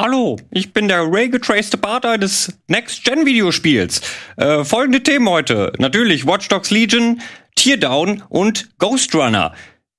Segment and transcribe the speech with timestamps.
[0.00, 4.00] Hallo, ich bin der Ray-getraced Partner des Next-Gen-Videospiels.
[4.36, 5.72] Äh, folgende Themen heute.
[5.78, 7.20] Natürlich Watch Dogs Legion,
[7.56, 9.52] Teardown und Ghost Runner.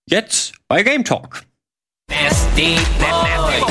[0.09, 1.43] Jetzt bei Game Talk.
[2.09, 3.61] Nasty Boy.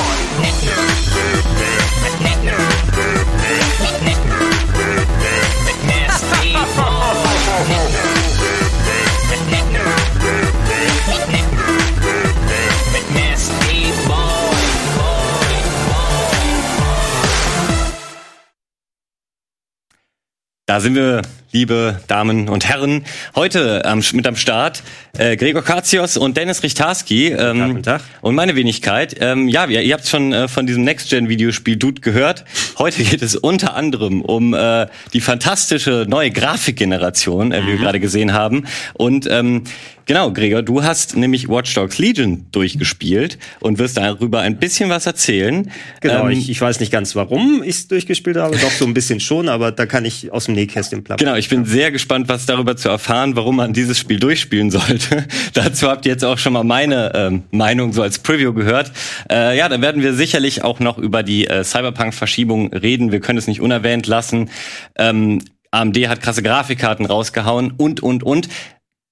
[20.69, 24.83] Da sind wir, liebe Damen und Herren, heute ähm, mit am Start
[25.17, 28.03] äh, Gregor Katsios und Dennis Richtarski ähm, Guten Tag.
[28.21, 29.15] und meine Wenigkeit.
[29.19, 32.45] Ähm, ja, ihr, ihr habt schon äh, von diesem Next-Gen-Videospiel Dude gehört.
[32.77, 37.67] Heute geht es unter anderem um äh, die fantastische neue Grafikgeneration, äh, wie mhm.
[37.69, 38.67] wir gerade gesehen haben.
[38.93, 39.63] Und ähm,
[40.09, 45.05] Genau, Gregor, du hast nämlich Watch Dogs Legion durchgespielt und wirst darüber ein bisschen was
[45.05, 45.71] erzählen.
[46.01, 48.95] Genau, ähm, ich, ich weiß nicht ganz, warum ich es durchgespielt habe, doch so ein
[48.95, 51.23] bisschen schon, aber da kann ich aus dem Nähkästchen plappern.
[51.23, 55.27] Genau, ich bin sehr gespannt, was darüber zu erfahren, warum man dieses Spiel durchspielen sollte.
[55.53, 58.91] Dazu habt ihr jetzt auch schon mal meine ähm, Meinung so als Preview gehört.
[59.31, 63.11] Äh, ja, dann werden wir sicherlich auch noch über die äh, Cyberpunk-Verschiebung reden.
[63.11, 64.49] Wir können es nicht unerwähnt lassen.
[64.97, 68.49] Ähm, AMD hat krasse Grafikkarten rausgehauen und, und, und.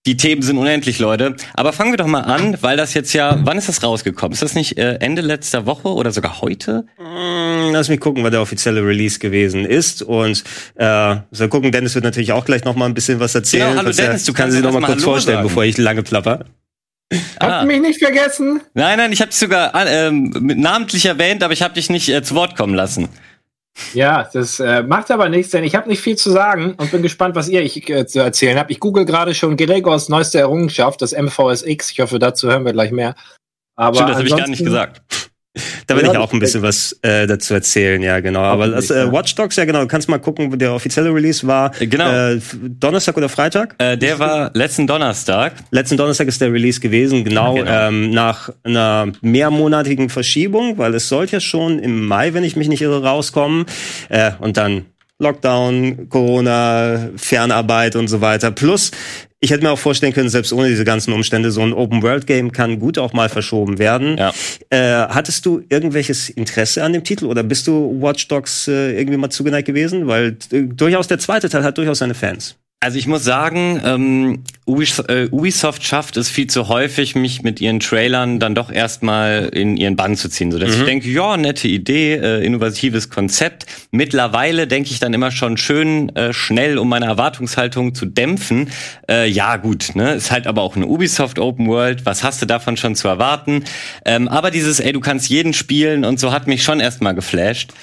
[0.08, 1.36] Die Themen sind unendlich, Leute.
[1.53, 4.31] Aber fangen wir doch mal an, weil das jetzt ja, wann ist das rausgekommen?
[4.31, 6.86] Ist das nicht äh, Ende letzter Woche oder sogar heute?
[6.97, 10.02] Mm, lass mich gucken, wann der offizielle Release gewesen ist.
[10.02, 13.67] Und äh, so gucken, Dennis wird natürlich auch gleich noch mal ein bisschen was erzählen.
[13.67, 15.47] Genau, hallo Dennis, du kannst sie noch mal kurz vorstellen, sagen.
[15.49, 16.45] bevor ich lange plapper.
[17.39, 17.59] Ah.
[17.59, 18.61] Habt mich nicht vergessen?
[18.75, 22.23] Nein, nein, ich habe dich sogar äh, namentlich erwähnt, aber ich habe dich nicht äh,
[22.23, 23.09] zu Wort kommen lassen.
[23.94, 27.02] Ja, das äh, macht aber nichts, denn ich habe nicht viel zu sagen und bin
[27.02, 28.72] gespannt, was ihr ich, äh, zu erzählen habt.
[28.72, 31.92] Ich google gerade schon Gregors neueste Errungenschaft, das MVSX.
[31.92, 33.16] Ich hoffe, dazu hören wir gleich mehr.
[33.75, 35.27] Aber Stimmt, das habe ich gar nicht gesagt.
[35.88, 38.41] Da will ja, ich auch ein bisschen was äh, dazu erzählen, ja, genau.
[38.41, 41.45] Aber das, äh, Watch Dogs, ja genau, du kannst mal gucken, wo der offizielle Release
[41.45, 41.72] war.
[41.80, 42.09] Äh, genau.
[42.09, 42.39] Äh,
[42.80, 43.76] Donnerstag oder Freitag?
[43.77, 45.54] Äh, der war letzten Donnerstag.
[45.71, 47.87] Letzten Donnerstag ist der Release gewesen, genau, genau.
[47.87, 52.67] Ähm, nach einer mehrmonatigen Verschiebung, weil es sollte ja schon im Mai, wenn ich mich
[52.67, 53.65] nicht irre, rauskommen.
[54.10, 54.86] Äh, und dann
[55.20, 58.52] Lockdown, Corona, Fernarbeit und so weiter.
[58.52, 58.92] Plus,
[59.39, 62.80] ich hätte mir auch vorstellen können, selbst ohne diese ganzen Umstände, so ein Open-World-Game kann
[62.80, 64.17] gut auch mal verschoben werden.
[64.17, 64.33] Ja.
[64.70, 69.17] Äh, hattest du irgendwelches Interesse an dem Titel oder bist du Watch Dogs äh, irgendwie
[69.17, 70.08] mal zugeneigt gewesen?
[70.08, 72.55] Weil äh, durchaus der zweite Teil hat durchaus seine Fans.
[72.80, 77.80] Also ich muss sagen, ähm, äh, Ubisoft schafft es viel zu häufig, mich mit ihren
[77.80, 80.82] Trailern dann doch erstmal in ihren Bann zu ziehen, so dass mhm.
[80.82, 83.66] ich denke, ja, nette Idee, äh, innovatives Konzept.
[83.89, 88.70] Mittlerweile denke ich dann immer schon schön äh, schnell, um meine Erwartungshaltung zu dämpfen.
[89.10, 92.05] Äh, ja, gut, ne, ist halt aber auch eine Ubisoft Open World.
[92.05, 93.64] Was hast du davon schon zu erwarten?
[94.05, 97.73] Ähm, aber dieses, ey, du kannst jeden spielen und so hat mich schon erstmal geflasht.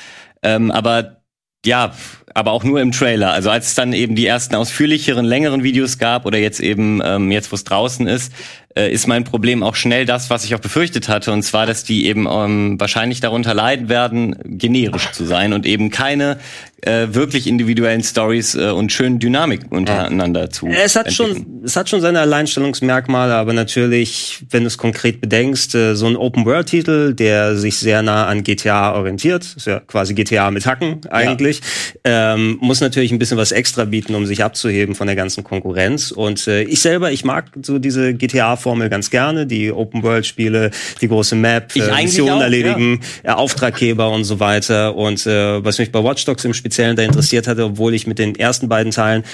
[0.44, 1.23] Ähm, aber
[1.66, 1.92] ja,
[2.34, 3.32] aber auch nur im Trailer.
[3.32, 7.30] Also als es dann eben die ersten ausführlicheren, längeren Videos gab oder jetzt eben ähm,
[7.30, 8.32] jetzt, wo es draußen ist,
[8.76, 11.84] äh, ist mein Problem auch schnell das, was ich auch befürchtet hatte, und zwar, dass
[11.84, 16.38] die eben ähm, wahrscheinlich darunter leiden werden, generisch zu sein und eben keine
[16.84, 20.66] äh, wirklich individuellen Stories äh, und schönen Dynamik untereinander zu.
[20.66, 25.74] Es hat schon, es hat schon seine Alleinstellungsmerkmale, aber natürlich, wenn du es konkret bedenkst,
[25.74, 30.50] äh, so ein Open-World-Titel, der sich sehr nah an GTA orientiert, ist ja quasi GTA
[30.50, 31.60] mit Hacken eigentlich,
[32.04, 32.34] ja.
[32.34, 36.10] ähm, muss natürlich ein bisschen was extra bieten, um sich abzuheben von der ganzen Konkurrenz.
[36.10, 38.14] Und äh, ich selber, ich mag so diese
[38.64, 40.70] GTA-Formel ganz gerne, die Open-World-Spiele,
[41.00, 43.32] die große Map, äh, Missionen erledigen, ja.
[43.32, 44.96] Äh, Auftraggeber und so weiter.
[44.96, 48.18] Und äh, was mich bei Watch Dogs im Speziellen da interessiert hatte, obwohl ich mit
[48.18, 49.24] den ersten beiden Teilen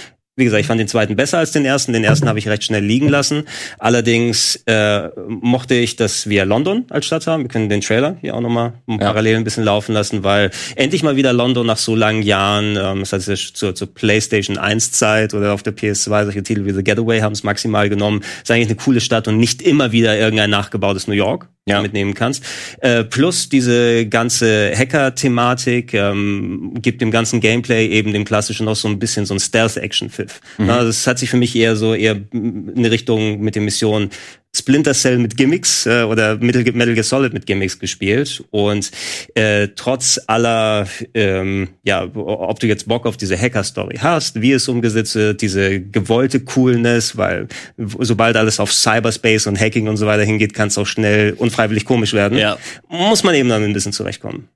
[0.40, 1.92] wie gesagt, ich fand den zweiten besser als den ersten.
[1.92, 3.44] Den ersten habe ich recht schnell liegen lassen.
[3.78, 7.44] Allerdings äh, mochte ich, dass wir London als Stadt haben.
[7.44, 8.96] Wir können den Trailer hier auch nochmal ja.
[8.98, 13.00] parallel ein bisschen laufen lassen, weil endlich mal wieder London nach so langen Jahren, ähm,
[13.00, 16.82] das heißt zur, zur PlayStation 1 Zeit oder auf der PS2, solche Titel wie The
[16.82, 18.22] Getaway haben es maximal genommen.
[18.42, 21.82] Ist eigentlich eine coole Stadt und nicht immer wieder irgendein nachgebautes New York ja.
[21.82, 22.44] mitnehmen kannst.
[22.80, 28.88] Äh, plus diese ganze Hacker-Thematik ähm, gibt dem ganzen Gameplay eben dem klassischen noch so
[28.88, 30.40] ein bisschen so ein Stealth-Action-Pfiff.
[30.58, 30.70] Mhm.
[30.70, 34.10] Es hat sich für mich eher so eher in eine Richtung mit den Missionen
[34.54, 38.90] Splinter Cell mit Gimmicks äh, oder Metal, Metal Gear Solid mit Gimmicks gespielt und
[39.34, 44.52] äh, trotz aller ähm, ja ob du jetzt Bock auf diese Hacker Story hast wie
[44.52, 50.06] es umgesetzt wird diese gewollte Coolness weil sobald alles auf Cyberspace und Hacking und so
[50.06, 52.58] weiter hingeht kann es auch schnell unfreiwillig komisch werden ja.
[52.88, 54.48] muss man eben dann ein bisschen zurechtkommen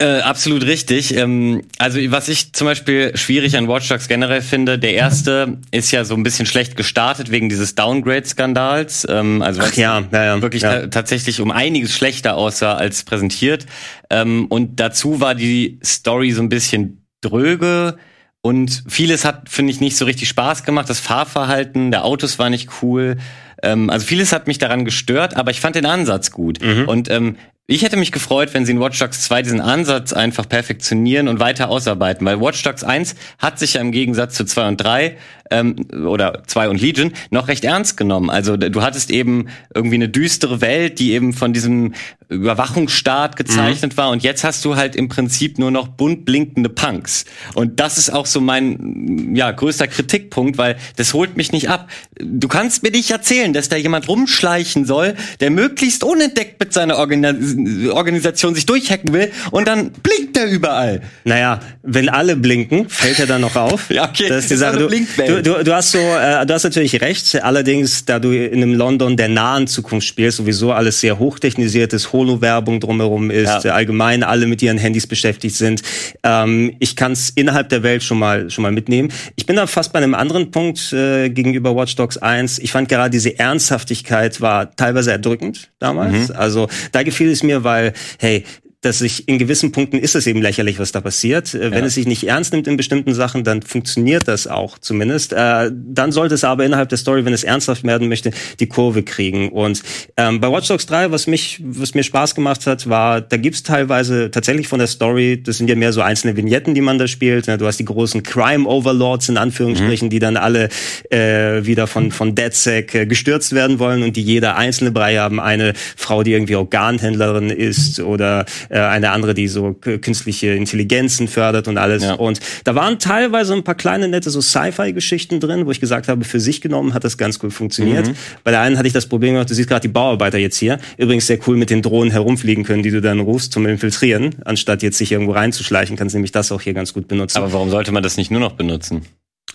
[0.00, 1.16] Äh, absolut richtig.
[1.16, 5.90] Ähm, also was ich zum Beispiel schwierig an Watch Dogs generell finde, der erste ist
[5.90, 9.08] ja so ein bisschen schlecht gestartet wegen dieses Downgrade-Skandals.
[9.10, 10.82] Ähm, also Ach ja, ja, ja, wirklich ja.
[10.82, 13.66] ta tatsächlich um einiges schlechter aussah als präsentiert.
[14.08, 17.96] Ähm, und dazu war die Story so ein bisschen dröge.
[18.40, 20.88] Und vieles hat, finde ich, nicht so richtig Spaß gemacht.
[20.88, 23.16] Das Fahrverhalten der Autos war nicht cool.
[23.64, 26.62] Ähm, also vieles hat mich daran gestört, aber ich fand den Ansatz gut.
[26.62, 26.84] Mhm.
[26.86, 27.36] Und ähm,
[27.70, 31.38] ich hätte mich gefreut, wenn sie in Watch Dogs 2 diesen Ansatz einfach perfektionieren und
[31.38, 35.18] weiter ausarbeiten, weil Watch Dogs 1 hat sich ja im Gegensatz zu 2 und 3
[35.50, 38.30] ähm, oder 2 und Legion noch recht ernst genommen.
[38.30, 41.94] Also du hattest eben irgendwie eine düstere Welt, die eben von diesem
[42.28, 43.96] Überwachungsstaat gezeichnet mhm.
[43.96, 47.24] war und jetzt hast du halt im Prinzip nur noch bunt blinkende Punks.
[47.54, 51.88] Und das ist auch so mein ja, größter Kritikpunkt, weil das holt mich nicht ab.
[52.20, 56.96] Du kannst mir nicht erzählen, dass da jemand rumschleichen soll, der möglichst unentdeckt mit seiner
[56.98, 61.02] Organisation Organisation sich durchhacken will und dann blinkt er überall.
[61.24, 63.90] Naja, wenn alle blinken, fällt er dann noch auf.
[63.90, 64.28] ja, okay.
[64.28, 64.78] Das ist die Sache.
[64.78, 67.42] Du, du, du, du hast so, äh, du hast natürlich recht.
[67.42, 72.12] Allerdings, da du in einem London der nahen Zukunft spielst, sowieso alles sehr hochtechnisiert ist,
[72.12, 73.72] Holo-Werbung drumherum ist, ja.
[73.72, 75.82] allgemein alle mit ihren Handys beschäftigt sind.
[76.22, 79.12] Ähm, ich kann es innerhalb der Welt schon mal schon mal mitnehmen.
[79.36, 82.58] Ich bin da fast bei einem anderen Punkt äh, gegenüber Watch Dogs 1.
[82.58, 86.28] Ich fand gerade diese Ernsthaftigkeit war teilweise erdrückend damals.
[86.28, 86.36] Mhm.
[86.36, 88.44] Also da gefiel es mir, weil, hey,
[88.80, 91.52] dass sich in gewissen Punkten ist es eben lächerlich, was da passiert.
[91.54, 91.86] Äh, wenn ja.
[91.86, 95.32] es sich nicht ernst nimmt in bestimmten Sachen, dann funktioniert das auch zumindest.
[95.32, 98.30] Äh, dann sollte es aber innerhalb der Story, wenn es ernsthaft werden möchte,
[98.60, 99.48] die Kurve kriegen.
[99.48, 99.82] Und
[100.16, 103.64] ähm, bei Watch Dogs 3, was mich, was mir Spaß gemacht hat, war, da gibt's
[103.64, 107.08] teilweise tatsächlich von der Story, das sind ja mehr so einzelne Vignetten, die man da
[107.08, 107.48] spielt.
[107.48, 110.10] Du hast die großen Crime Overlords in Anführungsstrichen, mhm.
[110.10, 110.68] die dann alle
[111.10, 115.40] äh, wieder von von DedSec äh, gestürzt werden wollen und die jeder einzelne Brei haben.
[115.40, 121.68] Eine Frau, die irgendwie Organhändlerin ist oder äh, eine andere, die so künstliche Intelligenzen fördert
[121.68, 122.02] und alles.
[122.02, 122.14] Ja.
[122.14, 126.24] Und da waren teilweise ein paar kleine nette so Sci-Fi-Geschichten drin, wo ich gesagt habe,
[126.24, 128.08] für sich genommen hat das ganz cool funktioniert.
[128.08, 128.14] Mhm.
[128.44, 130.78] Bei der einen hatte ich das Problem gemacht, du siehst gerade die Bauarbeiter jetzt hier,
[130.96, 134.82] übrigens sehr cool mit den Drohnen herumfliegen können, die du dann rufst zum Infiltrieren, anstatt
[134.82, 137.38] jetzt sich irgendwo reinzuschleichen, kannst du nämlich das auch hier ganz gut benutzen.
[137.38, 139.02] Aber warum sollte man das nicht nur noch benutzen?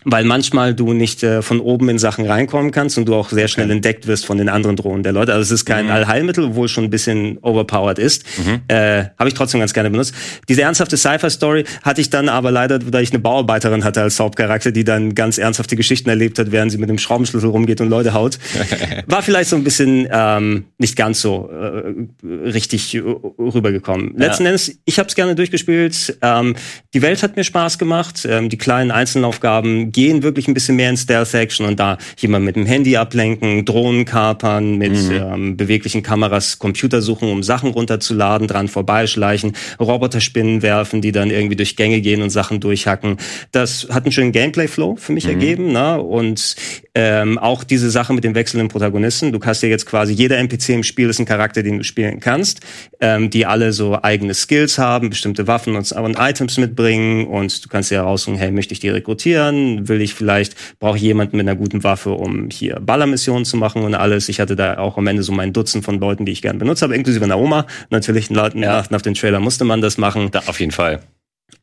[0.06, 3.48] Weil manchmal du nicht äh, von oben in Sachen reinkommen kannst und du auch sehr
[3.48, 3.76] schnell okay.
[3.76, 5.34] entdeckt wirst von den anderen Drohnen der Leute.
[5.34, 5.92] Also es ist kein mhm.
[5.92, 8.26] Allheilmittel, obwohl es schon ein bisschen overpowered ist.
[8.38, 8.62] Mhm.
[8.68, 10.14] Äh, Habe ich trotzdem ganz gerne benutzt.
[10.50, 14.72] Diese ernsthafte Sci-Fi-Story hatte ich dann aber leider, da ich eine Bauarbeiterin hatte als Hauptcharakter,
[14.72, 18.14] die dann ganz ernsthafte Geschichten erlebt hat, während sie mit dem Schraubenschlüssel rumgeht und Leute
[18.14, 18.40] haut.
[19.08, 24.16] War vielleicht so ein bisschen ähm, nicht ganz so äh, richtig rübergekommen.
[24.18, 24.28] Ja.
[24.28, 26.18] Letzten Endes, ich habe es gerne durchgespielt.
[26.22, 26.56] Ähm,
[26.94, 28.28] die Welt hat mir Spaß gemacht.
[28.30, 32.56] Ähm, die kleinen Einzelaufgaben gehen wirklich ein bisschen mehr in Stealth-Action und da jemand mit
[32.56, 35.12] dem Handy ablenken, Drohnen kapern, mit mhm.
[35.12, 41.56] ähm, beweglichen Kameras Computer suchen, um Sachen runterzuladen, dran vorbeischleichen, Roboterspinnen werfen, die dann irgendwie
[41.56, 43.18] durch Gänge gehen und Sachen durchhacken.
[43.52, 45.32] Das hat einen schönen Gameplay-Flow für mich mhm.
[45.32, 45.72] ergeben.
[45.72, 46.02] Ne?
[46.02, 46.56] Und
[46.96, 49.32] ähm, auch diese Sache mit den wechselnden Protagonisten.
[49.32, 52.20] Du hast ja jetzt quasi jeder NPC im Spiel ist ein Charakter, den du spielen
[52.20, 52.60] kannst,
[53.00, 57.70] ähm, die alle so eigene Skills haben, bestimmte Waffen und, und Items mitbringen und du
[57.70, 59.88] kannst ja herausfinden, hey, möchte ich die rekrutieren?
[59.88, 63.84] Will ich vielleicht, brauche ich jemanden mit einer guten Waffe, um hier Ballermissionen zu machen
[63.84, 64.30] und alles.
[64.30, 66.84] Ich hatte da auch am Ende so mein Dutzend von Leuten, die ich gerne benutzt
[66.84, 67.66] habe, inklusive einer Oma.
[67.90, 68.84] Natürlich, nach, ja.
[68.90, 70.30] nach dem Trailer musste man das machen.
[70.32, 71.00] Da, auf jeden Fall.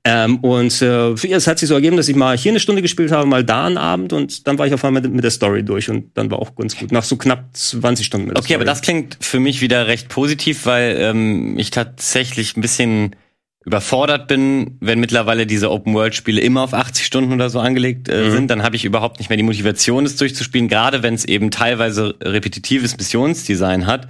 [0.05, 3.13] Ähm, und äh, es hat sich so ergeben, dass ich mal hier eine Stunde gespielt
[3.13, 5.63] habe, mal da einen Abend und dann war ich auf einmal mit, mit der Story
[5.63, 6.93] durch und dann war auch ganz gut.
[6.93, 8.55] Nach so knapp 20 Stunden mit Okay, Story.
[8.57, 13.17] aber das klingt für mich wieder recht positiv, weil ähm, ich tatsächlich ein bisschen
[13.65, 18.31] überfordert bin, wenn mittlerweile diese Open-World-Spiele immer auf 80 Stunden oder so angelegt äh, mhm.
[18.31, 21.51] sind, dann habe ich überhaupt nicht mehr die Motivation, es durchzuspielen, gerade wenn es eben
[21.51, 24.09] teilweise repetitives Missionsdesign hat.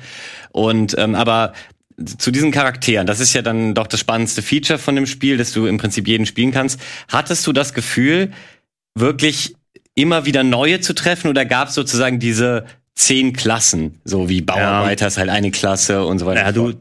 [0.52, 1.52] Und ähm, aber
[2.18, 5.52] zu diesen Charakteren, das ist ja dann doch das spannendste Feature von dem Spiel, dass
[5.52, 6.80] du im Prinzip jeden spielen kannst.
[7.08, 8.32] Hattest du das Gefühl,
[8.94, 9.54] wirklich
[9.94, 12.64] immer wieder neue zu treffen oder gab es sozusagen diese
[12.94, 15.08] zehn Klassen, so wie Bauarbeiter ja.
[15.08, 16.42] ist halt eine Klasse und so weiter?
[16.42, 16.74] Ja, du,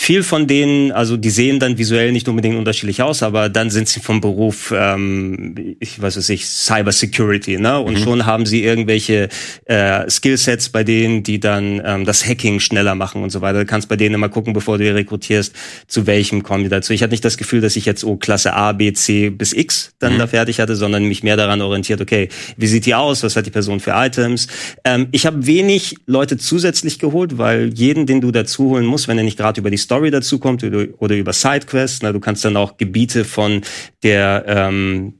[0.00, 3.88] viel von denen, also die sehen dann visuell nicht unbedingt unterschiedlich aus, aber dann sind
[3.88, 7.80] sie vom Beruf, ähm, ich weiß es nicht, Cyber Security, ne?
[7.80, 8.02] Und mhm.
[8.04, 9.28] schon haben sie irgendwelche
[9.64, 13.58] äh, Skillsets bei denen, die dann ähm, das Hacking schneller machen und so weiter.
[13.58, 15.52] Du kannst bei denen immer gucken, bevor du die rekrutierst,
[15.88, 16.92] zu welchem kommen die dazu.
[16.92, 19.94] Ich hatte nicht das Gefühl, dass ich jetzt oh Klasse A, B, C bis X
[19.98, 20.18] dann mhm.
[20.18, 23.46] da fertig hatte, sondern mich mehr daran orientiert, okay, wie sieht die aus, was hat
[23.46, 24.46] die Person für Items.
[24.84, 29.18] Ähm, ich habe wenig Leute zusätzlich geholt, weil jeden, den du dazu holen musst, wenn
[29.18, 32.00] er nicht gerade über die Story dazu kommt oder über Sidequests.
[32.02, 33.62] Na, du kannst dann auch Gebiete von
[34.02, 35.14] der ähm,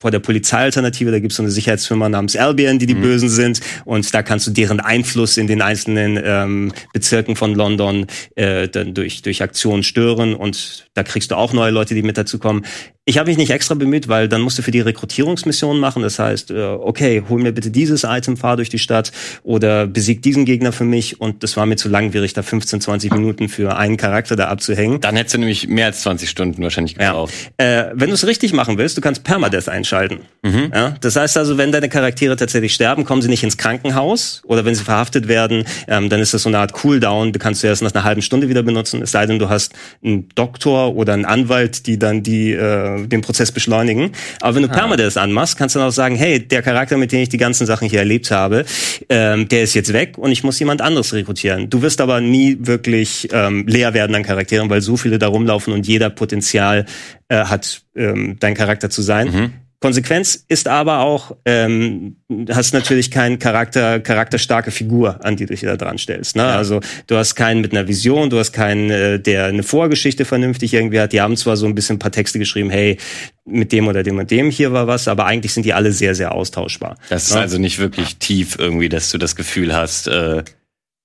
[0.00, 3.00] vor der Polizeialternative, da gibt es so eine Sicherheitsfirma namens Albion, die die mhm.
[3.00, 8.06] Bösen sind und da kannst du deren Einfluss in den einzelnen ähm, Bezirken von London
[8.36, 12.16] äh, dann durch, durch Aktionen stören und da kriegst du auch neue Leute, die mit
[12.16, 12.64] dazu kommen.
[13.08, 16.02] Ich habe mich nicht extra bemüht, weil dann musst du für die Rekrutierungsmission machen.
[16.02, 19.12] Das heißt, äh, okay, hol mir bitte dieses Item, fahr durch die Stadt
[19.42, 21.18] oder besieg diesen Gegner für mich.
[21.18, 25.00] Und das war mir zu langwierig, da 15, 20 Minuten für einen Charakter da abzuhängen.
[25.00, 27.32] Dann hättest du nämlich mehr als 20 Stunden wahrscheinlich gebraucht.
[27.58, 27.88] Ja.
[27.88, 30.18] Äh, wenn du es richtig machen willst, du kannst Permadeath einschalten.
[30.42, 30.70] Mhm.
[30.74, 30.94] Ja?
[31.00, 34.74] Das heißt also, wenn deine Charaktere tatsächlich sterben, kommen sie nicht ins Krankenhaus oder wenn
[34.74, 37.32] sie verhaftet werden, ähm, dann ist das so eine Art Cooldown.
[37.32, 39.00] Du kannst du erst nach einer halben Stunde wieder benutzen.
[39.00, 39.72] Es sei denn, du hast
[40.04, 44.12] einen Doktor oder einen Anwalt, die dann die äh, den Prozess beschleunigen.
[44.40, 44.72] Aber wenn du ah.
[44.72, 47.66] Permadeath anmachst, kannst du dann auch sagen, hey, der Charakter, mit dem ich die ganzen
[47.66, 48.64] Sachen hier erlebt habe,
[49.08, 51.70] ähm, der ist jetzt weg und ich muss jemand anderes rekrutieren.
[51.70, 55.72] Du wirst aber nie wirklich ähm, leer werden an Charakteren, weil so viele da rumlaufen
[55.72, 56.86] und jeder Potenzial
[57.28, 59.28] äh, hat, ähm, dein Charakter zu sein.
[59.28, 59.52] Mhm.
[59.80, 62.16] Konsequenz ist aber auch, ähm,
[62.50, 66.34] hast natürlich keinen Charakter, charakterstarke Figur, an die du dich da dran stellst.
[66.34, 66.42] Ne?
[66.42, 66.56] Ja.
[66.56, 70.74] Also du hast keinen mit einer Vision, du hast keinen, äh, der eine Vorgeschichte vernünftig
[70.74, 71.12] irgendwie hat.
[71.12, 72.98] Die haben zwar so ein bisschen ein paar Texte geschrieben, hey,
[73.44, 76.16] mit dem oder dem und dem hier war was, aber eigentlich sind die alle sehr,
[76.16, 76.96] sehr austauschbar.
[77.08, 77.40] Das ist ne?
[77.40, 80.42] also nicht wirklich tief irgendwie, dass du das Gefühl hast, äh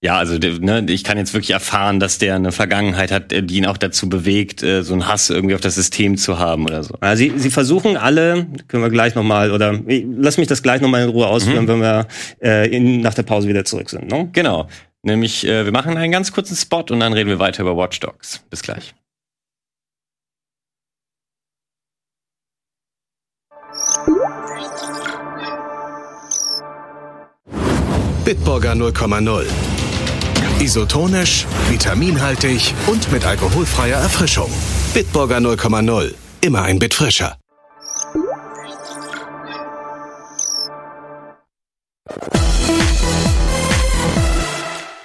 [0.03, 3.55] ja, also ne, ich kann jetzt wirklich erfahren, dass der eine Vergangenheit hat, äh, die
[3.55, 6.83] ihn auch dazu bewegt, äh, so einen Hass irgendwie auf das System zu haben oder
[6.83, 6.95] so.
[7.01, 11.03] Ja, sie, sie versuchen alle, können wir gleich nochmal, oder lass mich das gleich nochmal
[11.03, 11.67] in Ruhe ausführen, mhm.
[11.69, 12.07] wenn wir
[12.41, 14.11] äh, in, nach der Pause wieder zurück sind.
[14.11, 14.27] Ne?
[14.33, 14.67] Genau.
[15.03, 18.01] Nämlich, äh, wir machen einen ganz kurzen Spot und dann reden wir weiter über Watch
[18.01, 18.41] Dogs.
[18.49, 18.93] Bis gleich.
[28.25, 29.45] Bitburger 0,0
[30.59, 34.51] Isotonisch, vitaminhaltig und mit alkoholfreier Erfrischung.
[34.93, 36.13] Bitburger 0,0.
[36.41, 37.37] Immer ein Bit frischer.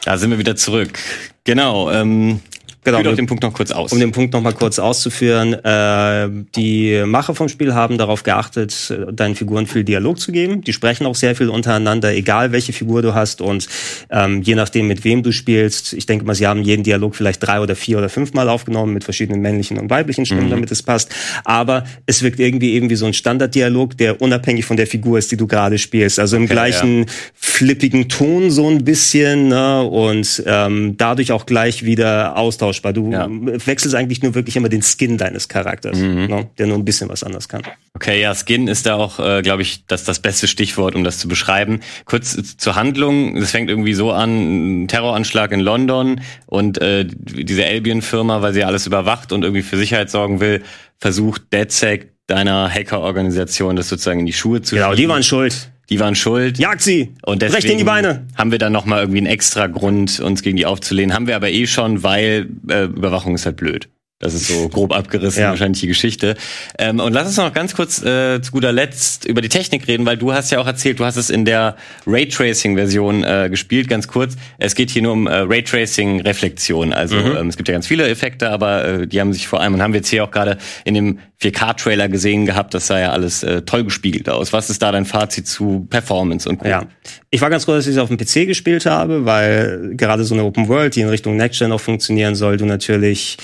[0.04, 0.98] Da sind wir wieder zurück.
[1.44, 1.90] Genau.
[1.90, 2.40] Ähm,
[2.84, 3.92] Genau, Führ doch den Punkt noch kurz aus.
[3.92, 8.94] Um den Punkt noch mal kurz auszuführen, äh, die Macher vom Spiel haben darauf geachtet,
[9.12, 10.62] deinen Figuren viel Dialog zu geben.
[10.62, 13.68] Die sprechen auch sehr viel untereinander, egal welche Figur du hast und
[14.10, 15.92] ähm, je nachdem, mit wem du spielst.
[15.92, 19.04] Ich denke mal, sie haben jeden Dialog vielleicht drei oder vier oder fünfmal aufgenommen mit
[19.04, 20.50] verschiedenen männlichen und weiblichen Stimmen, mhm.
[20.50, 21.14] damit es passt.
[21.44, 25.32] Aber es wirkt irgendwie eben wie so ein Standarddialog, der unabhängig von der Figur ist,
[25.32, 26.18] die du gerade spielst.
[26.18, 27.06] Also im okay, gleichen ja.
[27.34, 29.82] flippigen Ton so ein bisschen ne?
[29.82, 32.92] und ähm, dadurch auch gleich wieder Austausch austauschbar.
[32.92, 33.26] Du ja.
[33.28, 36.26] wechselst eigentlich nur wirklich immer den Skin deines Charakters, mhm.
[36.26, 37.62] ne, der nur ein bisschen was anders kann.
[37.94, 41.18] Okay, ja, Skin ist da auch, äh, glaube ich, das das beste Stichwort, um das
[41.18, 41.80] zu beschreiben.
[42.04, 43.36] Kurz äh, zur Handlung.
[43.36, 48.64] Es fängt irgendwie so an, ein Terroranschlag in London und äh, diese Albion-Firma, weil sie
[48.64, 50.62] alles überwacht und irgendwie für Sicherheit sorgen will,
[50.98, 54.96] versucht DedSec deiner Hackerorganisation das sozusagen in die Schuhe zu Genau, schieben.
[55.02, 56.58] die waren schuld die waren schuld.
[56.58, 57.14] Jagt sie!
[57.24, 58.26] Und deswegen Recht in die Beine!
[58.36, 61.14] Haben wir dann nochmal irgendwie einen extra Grund, uns gegen die aufzulehnen.
[61.14, 63.88] Haben wir aber eh schon, weil äh, Überwachung ist halt blöd.
[64.20, 65.50] Das ist so grob abgerissen ja.
[65.50, 66.34] wahrscheinlich die Geschichte.
[66.76, 70.04] Ähm, und lass uns noch ganz kurz äh, zu guter Letzt über die Technik reden,
[70.06, 74.08] weil du hast ja auch erzählt, du hast es in der Raytracing-Version äh, gespielt, ganz
[74.08, 74.34] kurz.
[74.58, 76.92] Es geht hier nur um äh, Raytracing-Reflexion.
[76.92, 77.36] Also mhm.
[77.36, 79.82] ähm, es gibt ja ganz viele Effekte, aber äh, die haben sich vor allem, und
[79.82, 83.44] haben wir jetzt hier auch gerade in dem 4K-Trailer gesehen gehabt, das sah ja alles
[83.44, 84.52] äh, toll gespiegelt aus.
[84.52, 86.66] Was ist da dein Fazit zu Performance und Co.?
[86.66, 86.86] Ja,
[87.30, 90.34] ich war ganz froh, dass ich es auf dem PC gespielt habe, weil gerade so
[90.34, 93.36] eine Open World, die in Richtung Next Gen auch funktionieren soll, du natürlich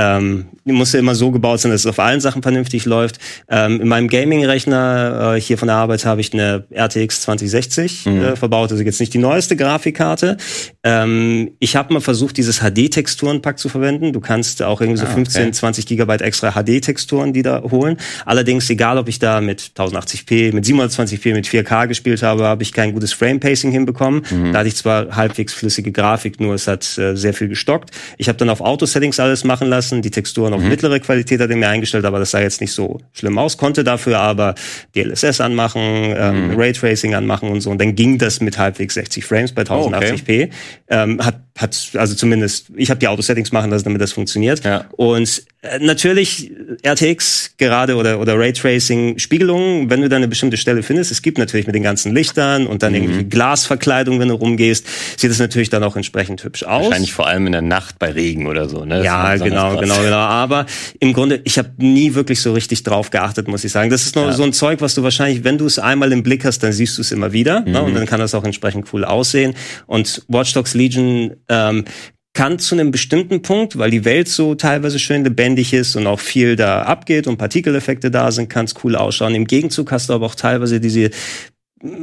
[0.00, 3.18] ähm, muss ja immer so gebaut sein, dass es auf allen Sachen vernünftig läuft.
[3.48, 8.22] Ähm, in meinem Gaming-Rechner äh, hier von der Arbeit habe ich eine RTX 2060 mhm.
[8.22, 10.36] äh, verbaut, also jetzt nicht die neueste Grafikkarte.
[10.82, 14.12] Ähm, ich habe mal versucht, dieses HD-Texturenpack zu verwenden.
[14.12, 15.52] Du kannst auch irgendwie so ah, 15, okay.
[15.52, 17.96] 20 Gigabyte extra HD-Texturen die da holen.
[18.24, 22.72] Allerdings, egal ob ich da mit 1080p, mit 720p, mit 4K gespielt habe, habe ich
[22.72, 24.22] kein gutes Frame-Pacing hinbekommen.
[24.30, 24.52] Mhm.
[24.52, 27.90] Da hatte ich zwar halbwegs flüssige Grafik, nur es hat äh, sehr viel gestockt.
[28.16, 30.68] Ich habe dann auf Auto-Settings alles machen lassen, die Texturen auf mhm.
[30.68, 33.84] mittlere Qualität hat er mir eingestellt, aber das sah jetzt nicht so schlimm aus, konnte
[33.84, 34.54] dafür aber
[34.94, 36.54] DLSS anmachen, ähm, mhm.
[36.56, 39.70] Raytracing anmachen und so und dann ging das mit halbwegs 60 Frames bei 1080p.
[39.70, 40.50] Oh, okay.
[40.88, 44.64] ähm, hat hat also zumindest ich habe die Auto-Settings machen lassen, damit das funktioniert.
[44.64, 44.86] Ja.
[44.92, 46.52] Und äh, natürlich
[46.82, 51.38] RTX gerade oder oder Raytracing Spiegelungen, wenn du da eine bestimmte Stelle findest, es gibt
[51.38, 53.02] natürlich mit den ganzen Lichtern und dann mhm.
[53.02, 54.86] irgendwie Glasverkleidung, wenn du rumgehst,
[55.18, 56.86] sieht es natürlich dann auch entsprechend hübsch aus.
[56.86, 58.96] Wahrscheinlich vor allem in der Nacht bei Regen oder so, ne?
[58.96, 60.16] Das ja, genau, genau, genau.
[60.16, 60.66] Aber
[60.98, 63.90] im Grunde, ich habe nie wirklich so richtig drauf geachtet, muss ich sagen.
[63.90, 64.32] Das ist noch ja.
[64.32, 66.96] so ein Zeug, was du wahrscheinlich, wenn du es einmal im Blick hast, dann siehst
[66.96, 67.72] du es immer wieder, mhm.
[67.72, 67.82] ne?
[67.82, 69.54] Und dann kann das auch entsprechend cool aussehen.
[69.86, 71.84] Und Watch Dogs Legion ähm,
[72.32, 76.20] kann zu einem bestimmten Punkt, weil die Welt so teilweise schön lebendig ist und auch
[76.20, 79.34] viel da abgeht und Partikeleffekte da sind, kann es cool ausschauen.
[79.34, 81.10] Im Gegenzug hast du aber auch teilweise diese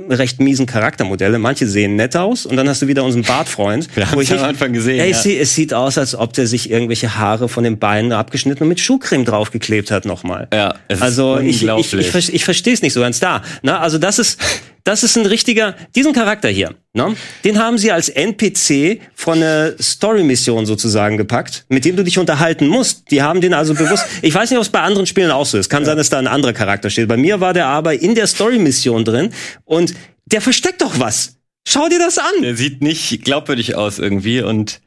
[0.09, 1.37] recht miesen Charaktermodelle.
[1.37, 3.87] Manche sehen nett aus und dann hast du wieder unseren Bartfreund.
[3.95, 4.99] Wir haben es am Anfang gesehen.
[4.99, 5.17] Ey, ja.
[5.17, 8.69] sie, es sieht aus, als ob der sich irgendwelche Haare von den Beinen abgeschnitten und
[8.69, 10.47] mit Schuhcreme draufgeklebt hat nochmal.
[10.51, 12.07] Ja, es also ist ich, ich, unglaublich.
[12.07, 13.43] ich, ich, ich verstehe es nicht so ganz da.
[13.61, 14.39] Na, also das ist,
[14.83, 17.15] das ist ein richtiger, diesen Charakter hier, ne?
[17.43, 22.67] den haben sie als NPC von einer Story-Mission sozusagen gepackt, mit dem du dich unterhalten
[22.67, 23.11] musst.
[23.11, 25.57] Die haben den also bewusst, ich weiß nicht, ob es bei anderen Spielen auch so
[25.57, 27.07] ist, kann sein, dass da ein anderer Charakter steht.
[27.07, 29.31] Bei mir war der aber in der Story-Mission drin
[29.65, 29.93] und
[30.25, 31.37] der versteckt doch was.
[31.69, 32.41] Schau dir das an.
[32.41, 34.79] Der sieht nicht glaubwürdig aus irgendwie und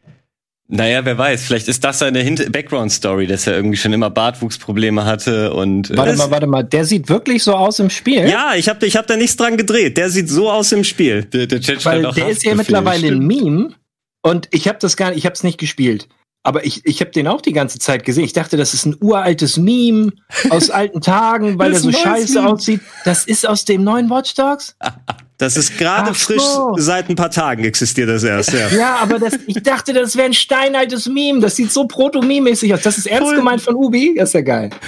[0.70, 5.04] naja, wer weiß, vielleicht ist das seine Hint- Background-Story, dass er irgendwie schon immer Bartwuchsprobleme
[5.04, 8.28] hatte und äh, Warte mal, warte mal, der sieht wirklich so aus im Spiel?
[8.28, 9.96] Ja, ich habe ich hab da nichts dran gedreht.
[9.96, 11.24] Der sieht so aus im Spiel.
[11.24, 13.18] der, der Chat Weil auch der ist ja mittlerweile ein.
[13.18, 13.74] Meme
[14.22, 16.08] und ich habe das gar nicht, ich habe es nicht gespielt.
[16.42, 18.24] Aber ich, ich habe den auch die ganze Zeit gesehen.
[18.24, 20.12] Ich dachte, das ist ein uraltes Meme
[20.48, 22.48] aus alten Tagen, weil er so scheiße Meme.
[22.52, 22.80] aussieht.
[23.04, 24.74] Das ist aus dem neuen Watch Dogs?
[25.40, 26.74] Das ist gerade Ach frisch, so.
[26.76, 28.52] seit ein paar Tagen existiert das erst.
[28.52, 28.68] Ja.
[28.68, 31.40] Ja, aber das, ich dachte, das wäre ein steinaltes Meme.
[31.40, 32.82] Das sieht so proto-meme-mäßig aus.
[32.82, 33.36] Das ist ernst Voll.
[33.36, 34.14] gemeint von Ubi?
[34.16, 34.70] Das ist ja geil.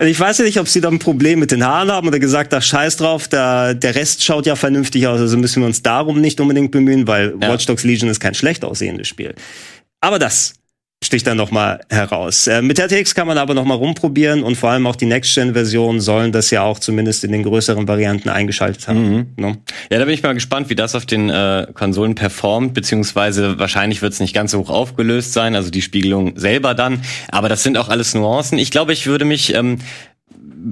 [0.00, 2.54] Ich weiß ja nicht, ob sie da ein Problem mit den Haaren haben oder gesagt,
[2.54, 6.22] ach scheiß drauf, da, der Rest schaut ja vernünftig aus, also müssen wir uns darum
[6.22, 7.52] nicht unbedingt bemühen, weil Ja.
[7.52, 9.34] Watch Dogs Legion ist kein schlecht aussehendes Spiel.
[10.00, 10.54] Aber das
[11.06, 12.46] sticht dann noch mal heraus.
[12.46, 16.00] Äh, mit RTX kann man aber noch mal rumprobieren und vor allem auch die Next-Gen-Versionen
[16.00, 19.32] sollen das ja auch zumindest in den größeren Varianten eingeschaltet haben.
[19.36, 19.58] Ne?
[19.90, 24.02] Ja, da bin ich mal gespannt, wie das auf den äh, Konsolen performt, beziehungsweise wahrscheinlich
[24.02, 27.02] wird es nicht ganz so hoch aufgelöst sein, also die Spiegelung selber dann.
[27.28, 28.58] Aber das sind auch alles Nuancen.
[28.58, 29.78] Ich glaube, ich würde mich ähm,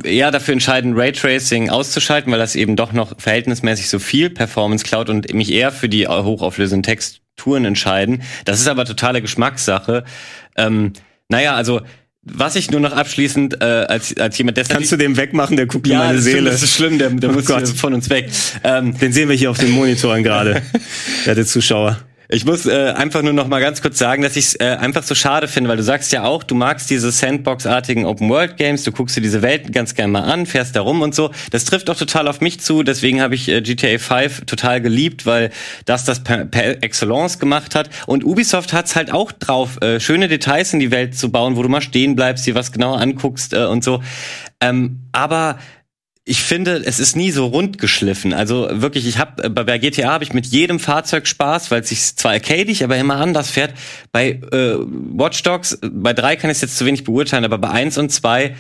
[0.03, 5.09] eher dafür entscheiden, Raytracing auszuschalten, weil das eben doch noch verhältnismäßig so viel Performance klaut
[5.09, 8.23] und mich eher für die hochauflösenden Texturen entscheiden.
[8.45, 10.05] Das ist aber totale Geschmackssache.
[10.57, 10.93] Ähm,
[11.29, 11.83] naja, also
[12.23, 15.67] was ich nur noch abschließend äh, als, als jemand, der Kannst du den wegmachen, der
[15.67, 16.51] guckt ja, meine schlimm, Seele.
[16.51, 17.69] das ist schlimm, der, der Oh muss Gott.
[17.69, 18.31] von uns weg.
[18.63, 20.63] Ähm, Den sehen wir hier auf den Monitoren gerade,
[21.27, 21.99] werte Zuschauer.
[22.29, 25.03] Ich muss äh, einfach nur noch mal ganz kurz sagen, dass ich es äh, einfach
[25.03, 29.17] so schade finde, weil du sagst ja auch, du magst diese Sandbox-artigen Open-World-Games, du guckst
[29.17, 31.31] dir diese Welten ganz gerne mal an, fährst da rum und so.
[31.51, 35.27] Das trifft auch total auf mich zu, deswegen habe ich äh, GTA 5 total geliebt,
[35.27, 35.51] weil
[35.85, 37.91] das das per, per Excellence gemacht hat.
[38.07, 41.63] Und Ubisoft hat's halt auch drauf, äh, schöne Details in die Welt zu bauen, wo
[41.63, 44.03] du mal stehen bleibst, dir was genauer anguckst äh, und so.
[44.61, 45.59] Ähm, aber
[46.27, 48.33] ich finde, es ist nie so rund geschliffen.
[48.33, 52.17] Also wirklich, ich habe bei GTA habe ich mit jedem Fahrzeug Spaß, weil es sich
[52.17, 53.75] zwar arcadig, aber immer anders fährt.
[54.11, 57.71] Bei äh, Watch Dogs, bei drei kann ich es jetzt zu wenig beurteilen, aber bei
[57.71, 58.55] eins und zwei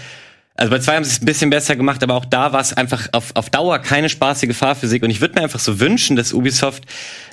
[0.56, 2.72] also bei zwei haben sie es ein bisschen besser gemacht, aber auch da war es
[2.72, 5.02] einfach auf, auf Dauer keine spaßige Fahrphysik.
[5.02, 6.84] Und ich würde mir einfach so wünschen, dass Ubisoft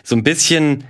[0.04, 0.86] so ein bisschen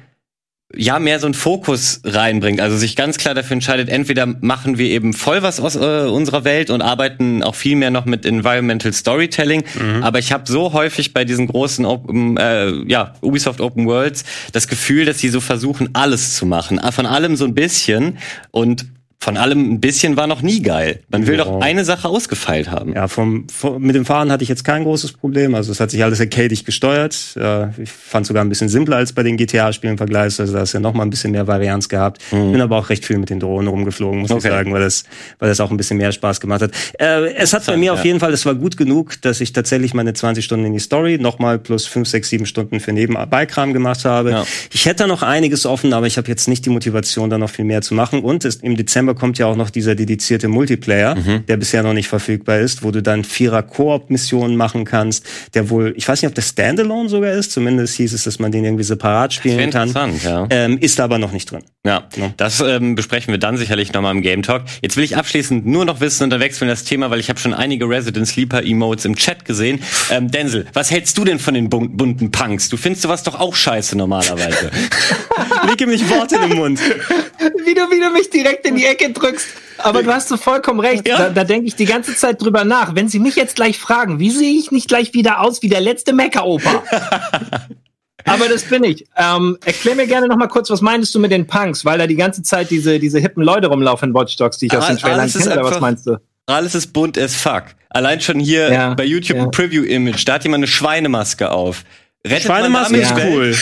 [0.76, 4.88] ja mehr so einen Fokus reinbringt, also sich ganz klar dafür entscheidet, entweder machen wir
[4.88, 8.94] eben voll was aus äh, unserer Welt und arbeiten auch viel mehr noch mit Environmental
[8.94, 9.64] Storytelling,
[10.02, 14.68] aber ich habe so häufig bei diesen großen Open, äh, ja, Ubisoft Open Worlds das
[14.68, 18.18] Gefühl, dass sie so versuchen alles zu machen, von allem so ein bisschen.
[18.52, 18.86] Und
[19.24, 21.00] von allem ein bisschen war noch nie geil.
[21.10, 21.44] Man will Ja.
[21.46, 22.94] doch eine Sache ausgefeilt haben.
[22.94, 25.54] Ja, vom, vom, mit dem Fahren hatte ich jetzt kein großes Problem.
[25.54, 27.36] Also es hat sich alles arcadig gesteuert.
[27.40, 30.40] Äh, ich fand sogar ein bisschen simpler als bei den GTA-Spielen im Vergleich.
[30.40, 32.20] Also da ist ja noch mal ein bisschen mehr Varianz gehabt.
[32.32, 34.50] Bin aber auch recht viel mit den Drohnen rumgeflogen, muss ich Okay.
[34.50, 35.04] sagen, weil das,
[35.38, 36.72] weil das auch ein bisschen mehr Spaß gemacht hat.
[37.00, 37.94] Äh, es hat bei mir ja.
[37.94, 40.80] auf jeden Fall, es war gut genug, dass ich tatsächlich meine 20 Stunden in die
[40.80, 44.32] Story nochmal plus 5, 6, 7 Stunden für Nebenbeikram gemacht habe.
[44.32, 44.46] Ja.
[44.74, 47.52] Ich hätte da noch einiges offen, aber ich habe jetzt nicht die Motivation, da noch
[47.52, 48.22] viel mehr zu machen.
[48.24, 51.46] Und es, im Dezember kommt ja auch noch dieser dedizierte Multiplayer, Mhm.
[51.48, 55.94] der bisher noch nicht verfügbar ist, wo du dann vierer Koop-Missionen machen kannst, der wohl,
[55.98, 58.84] ich weiß nicht, ob der Standalone sogar ist, zumindest hieß es, dass man den irgendwie
[58.84, 59.90] separat spielen kann.
[59.90, 60.48] interessant, ja.
[60.50, 61.62] Ähm, ist aber noch nicht drin.
[61.86, 64.64] Ja, das ähm, besprechen wir dann sicherlich nochmal im Game Talk.
[64.84, 67.30] Jetzt will ich abschließend nur noch wissen, und dann wechseln wir das Thema, weil ich
[67.30, 69.80] habe schon einige Resident Sleeper Emotes im Chat gesehen.
[70.12, 72.70] Ähm, Denzel, was hältst du denn von den bun bunten Punks?
[72.70, 74.70] Du findest sowas doch auch scheiße normalerweise.
[75.68, 76.80] Leg ihm nicht Worte in den Mund.
[76.80, 79.48] Wie du, wie du mich direkt in die Ecke drückst.
[79.80, 81.08] Aber du hast so vollkommen recht.
[81.08, 81.18] Ja.
[81.18, 82.94] Da, da denke ich die ganze Zeit drüber nach.
[82.96, 85.82] Wenn sie mich jetzt gleich fragen, wie sehe ich nicht gleich wieder aus wie der
[85.82, 86.84] letzte Mecha-Opa?
[88.26, 89.06] Aber das bin ich.
[89.18, 91.84] Ähm, erklär mir gerne noch mal kurz, was meinst du mit den Punks?
[91.86, 94.74] Weil da die ganze Zeit diese, diese hippen Leute rumlaufen in Watch Dogs, die ich
[94.74, 96.18] aus den Alles- Trailern alles ist kenne, oder was meinst du?
[96.46, 97.64] Alles ist bunt as fuck.
[97.90, 99.44] Allein schon hier Ja, bei YouTube ja.
[99.44, 101.84] ein Preview-Image, da hat jemand eine Schweinemaske auf.
[102.26, 103.56] Rettet Schweinemaske ist cool.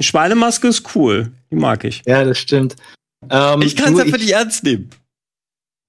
[0.00, 1.30] Schweinemaske ist cool.
[1.50, 2.02] Die mag ich.
[2.06, 2.76] Ja, das stimmt.
[3.30, 4.90] Ähm, Ich kann es einfach nicht ernst nehmen.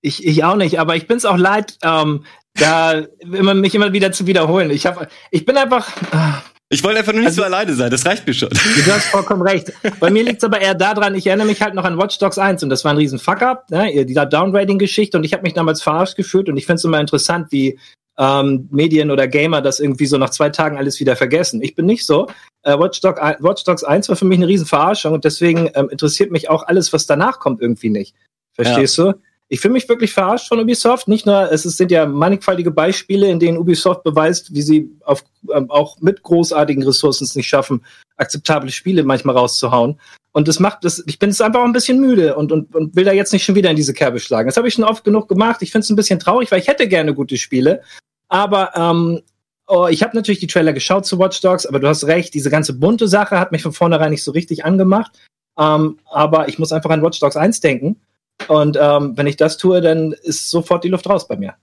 [0.01, 4.11] Ich, ich auch nicht, aber ich bin's auch leid, ähm, da immer, mich immer wieder
[4.11, 4.71] zu wiederholen.
[4.71, 7.89] Ich, hab, ich bin einfach, ah, Ich wollte einfach nur nicht also, so alleine sein,
[7.89, 8.49] das reicht mir schon.
[8.49, 9.71] Du hast vollkommen recht.
[9.99, 12.37] Bei mir liegt es aber eher daran, ich erinnere mich halt noch an Watch Dogs
[12.37, 14.05] 1 und das war ein riesen Fuck-up, ne?
[14.05, 17.51] dieser Downrating-Geschichte und ich habe mich damals verarscht gefühlt und ich finde es immer interessant,
[17.51, 17.79] wie
[18.17, 21.61] ähm, Medien oder Gamer das irgendwie so nach zwei Tagen alles wieder vergessen.
[21.61, 22.27] Ich bin nicht so.
[22.63, 25.89] Äh, Watch, Dog, Watch Dogs 1 war für mich eine riesen Verarschung und deswegen ähm,
[25.89, 28.15] interessiert mich auch alles, was danach kommt, irgendwie nicht.
[28.53, 29.11] Verstehst ja.
[29.11, 29.19] du?
[29.49, 31.07] ich fühle mich wirklich verarscht von Ubisoft.
[31.07, 35.71] Nicht nur, es sind ja mannigfaltige Beispiele, in denen Ubisoft beweist, wie sie auf, ähm,
[35.71, 37.85] auch mit großartigen Ressourcen es nicht schaffen,
[38.17, 39.99] akzeptable Spiele manchmal rauszuhauen.
[40.37, 42.95] Und das macht das, ich bin es einfach auch ein bisschen müde und, und, und
[42.95, 44.47] will da jetzt nicht schon wieder in diese Kerbe schlagen.
[44.47, 45.63] Das habe ich schon oft genug gemacht.
[45.63, 47.81] Ich finde es ein bisschen traurig, weil ich hätte gerne gute Spiele.
[48.27, 49.23] Aber ähm,
[49.65, 52.51] oh, ich habe natürlich die Trailer geschaut zu Watch Dogs, aber du hast recht, diese
[52.51, 55.11] ganze bunte Sache hat mich von vornherein nicht so richtig angemacht.
[55.57, 57.99] Ähm, aber ich muss einfach an Watch Dogs 1 denken.
[58.47, 61.55] Und ähm, wenn ich das tue, dann ist sofort die Luft raus bei mir.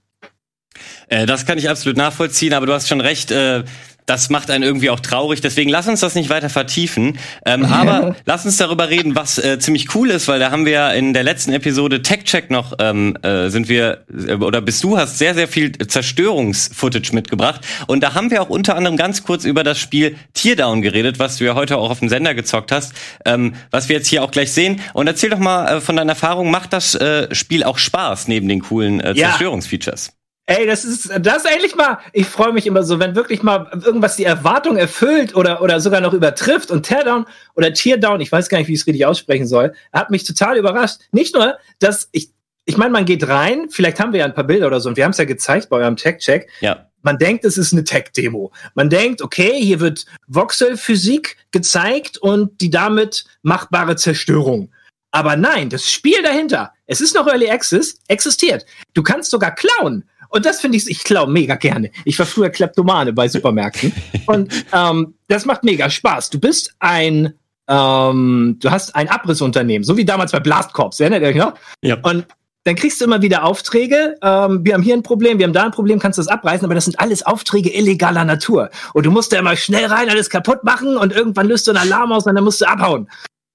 [1.06, 3.30] Äh, das kann ich absolut nachvollziehen, aber du hast schon recht.
[3.30, 3.62] Äh,
[4.07, 5.40] das macht einen irgendwie auch traurig.
[5.40, 7.19] Deswegen lass uns das nicht weiter vertiefen.
[7.47, 10.73] Ähm, aber lass uns darüber reden, was äh, ziemlich cool ist, weil da haben wir
[10.73, 14.83] ja in der letzten Episode Tech Check noch ähm, äh, sind wir äh, oder bist
[14.85, 19.23] du hast sehr sehr viel Zerstörungsfootage mitgebracht und da haben wir auch unter anderem ganz
[19.23, 22.73] kurz über das Spiel Teardown geredet, was du ja heute auch auf dem Sender gezockt
[22.73, 22.93] hast,
[23.25, 24.81] ähm, was wir jetzt hier auch gleich sehen.
[24.93, 26.51] Und erzähl doch mal äh, von deiner Erfahrung.
[26.51, 30.07] Macht das äh, Spiel auch Spaß neben den coolen äh, Zerstörungsfeatures?
[30.07, 30.23] Ja.
[30.46, 31.98] Ey, das ist das ist endlich mal.
[32.12, 36.02] Ich freue mich immer so, wenn wirklich mal irgendwas die Erwartung erfüllt oder oder sogar
[36.02, 39.46] noch übertrifft und Teardown oder Teardown, ich weiß gar nicht, wie ich es richtig aussprechen
[39.46, 41.00] soll, hat mich total überrascht.
[41.12, 42.28] Nicht nur, dass ich
[42.66, 44.96] ich meine, man geht rein, vielleicht haben wir ja ein paar Bilder oder so und
[44.96, 46.48] wir haben es ja gezeigt bei eurem Tech Check.
[46.61, 46.88] Ja.
[47.02, 48.50] Man denkt, es ist eine Tech-Demo.
[48.74, 54.70] Man denkt, okay, hier wird Voxel-Physik gezeigt und die damit machbare Zerstörung.
[55.11, 58.64] Aber nein, das Spiel dahinter, es ist noch Early Access, existiert.
[58.94, 60.09] Du kannst sogar klauen.
[60.35, 61.92] Und das finde ich, ich klaue mega gerne.
[62.05, 63.92] Ich war früher Kleptomane bei Supermärkten.
[64.27, 66.31] und ähm, das macht mega Spaß.
[66.31, 67.35] Du bist ein,
[67.68, 71.55] ähm, du hast ein Abrissunternehmen, so wie damals bei Blast Corps, erinnert ihr euch noch?
[71.83, 71.99] Ja.
[72.03, 72.27] Und
[72.64, 74.16] dann kriegst du immer wieder Aufträge.
[74.23, 76.64] Ähm, wir haben hier ein Problem, wir haben da ein Problem, kannst du das abreißen,
[76.64, 78.70] aber das sind alles Aufträge illegaler Natur.
[78.92, 81.79] Und du musst da immer schnell rein, alles kaputt machen und irgendwann löst du einen
[81.79, 83.09] Alarm aus und dann musst du abhauen.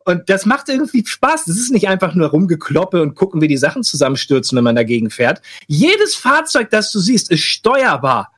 [0.09, 1.45] Und das macht irgendwie Spaß.
[1.45, 5.11] Das ist nicht einfach nur rumgekloppe und gucken, wie die Sachen zusammenstürzen, wenn man dagegen
[5.11, 5.39] fährt.
[5.67, 8.31] Jedes Fahrzeug, das du siehst, ist steuerbar.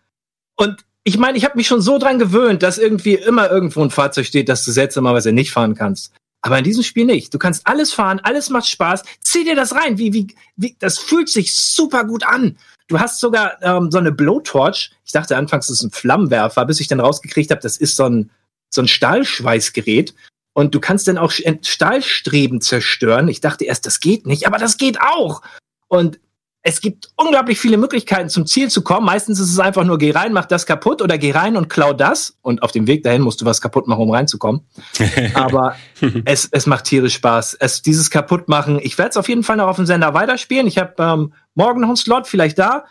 [0.57, 3.89] Und ich meine, ich habe mich schon so dran gewöhnt, dass irgendwie immer irgendwo ein
[3.89, 6.11] Fahrzeug steht, das du seltsamerweise nicht fahren kannst.
[6.41, 7.33] Aber in diesem Spiel nicht.
[7.33, 9.03] Du kannst alles fahren, alles macht Spaß.
[9.21, 9.97] Zieh dir das rein.
[9.97, 12.57] Wie, wie, wie, das fühlt sich super gut an.
[12.89, 14.91] Du hast sogar ähm, so eine Blowtorch.
[15.05, 18.03] Ich dachte anfangs, das ist ein Flammenwerfer, bis ich dann rausgekriegt habe, das ist so
[18.03, 18.29] ein,
[18.69, 20.13] so ein Stahlschweißgerät.
[20.53, 23.27] Und du kannst dann auch Stahlstreben zerstören.
[23.27, 25.41] Ich dachte erst, das geht nicht, aber das geht auch.
[25.87, 26.19] Und
[26.63, 29.05] es gibt unglaublich viele Möglichkeiten, zum Ziel zu kommen.
[29.05, 31.91] Meistens ist es einfach nur, geh rein, mach das kaputt oder geh rein und klau
[31.93, 32.37] das.
[32.41, 34.61] Und auf dem Weg dahin musst du was kaputt machen, um reinzukommen.
[35.33, 35.75] Aber
[36.25, 37.55] es, es macht tierisch Spaß.
[37.59, 40.67] Es, dieses Kaputtmachen, ich werde es auf jeden Fall noch auf dem Sender weiterspielen.
[40.67, 42.85] Ich habe ähm, morgen noch einen Slot, vielleicht da.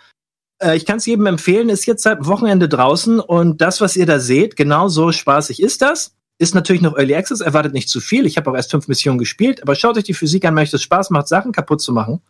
[0.61, 4.07] Äh, ich kann es jedem empfehlen, ist jetzt seit Wochenende draußen und das, was ihr
[4.07, 6.17] da seht, genau so spaßig ist das.
[6.41, 8.25] Ist natürlich noch Early Access, erwartet nicht zu viel.
[8.25, 10.71] Ich habe auch erst fünf Missionen gespielt, aber schaut euch die Physik an, wenn euch
[10.71, 12.23] das Spaß macht, Sachen kaputt zu machen.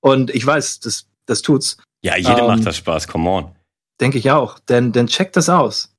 [0.00, 1.76] Und ich weiß, das, das tut's.
[2.02, 3.54] Ja, jedem ähm, macht das Spaß, come on.
[4.00, 5.94] Denke ich auch, denn, denn checkt das aus.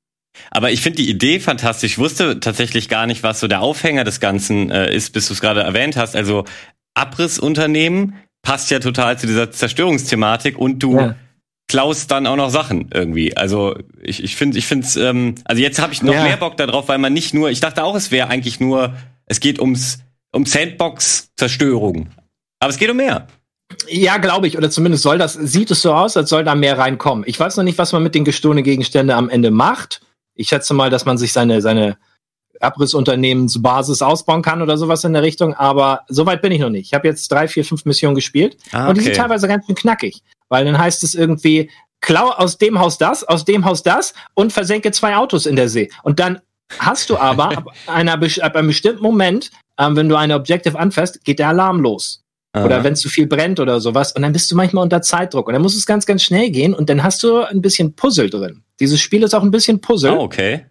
[0.50, 1.92] Aber ich finde die Idee fantastisch.
[1.92, 5.34] Ich wusste tatsächlich gar nicht, was so der Aufhänger des Ganzen äh, ist, bis du
[5.34, 6.16] es gerade erwähnt hast.
[6.16, 6.44] Also
[6.94, 11.14] Abrissunternehmen passt ja total zu dieser Zerstörungsthematik und du ja
[11.74, 13.36] klaust dann auch noch Sachen irgendwie.
[13.36, 16.22] Also ich ich finde ich finde ähm, also jetzt habe ich noch ja.
[16.22, 18.94] mehr Bock darauf, weil man nicht nur ich dachte auch es wäre eigentlich nur
[19.26, 19.98] es geht ums
[20.30, 22.10] um Sandbox Zerstörung.
[22.60, 23.26] Aber es geht um mehr.
[23.88, 26.78] Ja, glaube ich, oder zumindest soll das sieht es so aus, als soll da mehr
[26.78, 27.24] reinkommen.
[27.26, 30.00] Ich weiß noch nicht, was man mit den gestohlenen Gegenständen am Ende macht.
[30.36, 31.96] Ich schätze mal, dass man sich seine seine
[32.60, 36.86] Abrissunternehmensbasis ausbauen kann oder sowas in der Richtung, aber soweit bin ich noch nicht.
[36.86, 38.88] Ich habe jetzt drei, vier, fünf Missionen gespielt ah, okay.
[38.88, 40.22] und die sind teilweise ganz schön knackig.
[40.48, 44.52] Weil dann heißt es irgendwie, klau aus dem Haus das, aus dem Haus das und
[44.52, 45.90] versenke zwei Autos in der See.
[46.02, 46.40] Und dann
[46.78, 51.24] hast du aber ab, einer, ab einem bestimmten Moment, ähm, wenn du eine Objective anfasst,
[51.24, 52.20] geht der Alarm los.
[52.52, 52.64] Aha.
[52.64, 54.12] Oder wenn zu viel brennt oder sowas.
[54.12, 55.48] Und dann bist du manchmal unter Zeitdruck.
[55.48, 56.72] Und dann muss es ganz, ganz schnell gehen.
[56.72, 58.62] Und dann hast du ein bisschen Puzzle drin.
[58.78, 60.12] Dieses Spiel ist auch ein bisschen Puzzle.
[60.12, 60.66] Oh, okay.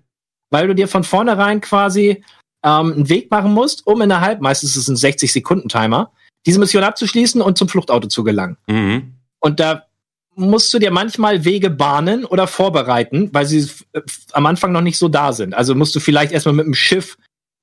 [0.50, 2.24] Weil du dir von vornherein quasi
[2.64, 6.12] ähm, einen Weg machen musst, um innerhalb, meistens ist es ein 60-Sekunden-Timer,
[6.46, 8.58] diese Mission abzuschließen und zum Fluchtauto zu gelangen.
[8.68, 9.14] Mhm.
[9.44, 9.88] Und da
[10.36, 14.02] musst du dir manchmal Wege bahnen oder vorbereiten, weil sie äh,
[14.32, 15.54] am Anfang noch nicht so da sind.
[15.54, 17.18] Also musst du vielleicht erstmal mit dem Schiff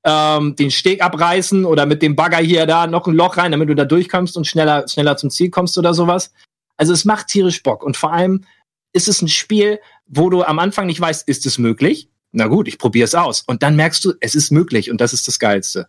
[0.04, 3.68] ähm, den Steg abreißen oder mit dem Bagger hier da noch ein Loch rein, damit
[3.68, 6.32] du da durchkommst und schneller, schneller zum Ziel kommst oder sowas.
[6.76, 7.82] Also es macht tierisch Bock.
[7.82, 8.44] Und vor allem
[8.92, 12.10] ist es ein Spiel, wo du am Anfang nicht weißt, ist es möglich?
[12.32, 13.42] na gut, ich probiere es aus.
[13.46, 15.88] Und dann merkst du, es ist möglich und das ist das Geilste.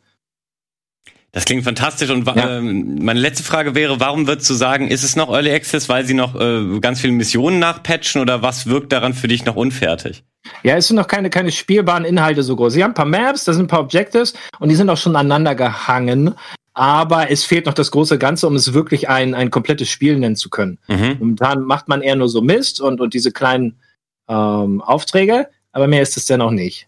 [1.34, 2.10] Das klingt fantastisch.
[2.10, 2.58] Und ja.
[2.58, 6.06] äh, meine letzte Frage wäre, warum würdest du sagen, ist es noch Early Access, weil
[6.06, 10.24] sie noch äh, ganz viele Missionen nachpatchen oder was wirkt daran für dich noch unfertig?
[10.64, 12.74] Ja, es sind noch keine, keine spielbaren Inhalte so groß.
[12.74, 15.16] Sie haben ein paar Maps, da sind ein paar Objectives und die sind auch schon
[15.16, 16.36] aneinander gehangen.
[16.74, 20.36] Aber es fehlt noch das große Ganze, um es wirklich ein, ein komplettes Spiel nennen
[20.36, 20.80] zu können.
[20.88, 21.18] Mhm.
[21.20, 23.78] Momentan macht man eher nur so Mist und, und diese kleinen
[24.30, 26.88] ähm, Aufträge, aber mehr ist es denn auch nicht.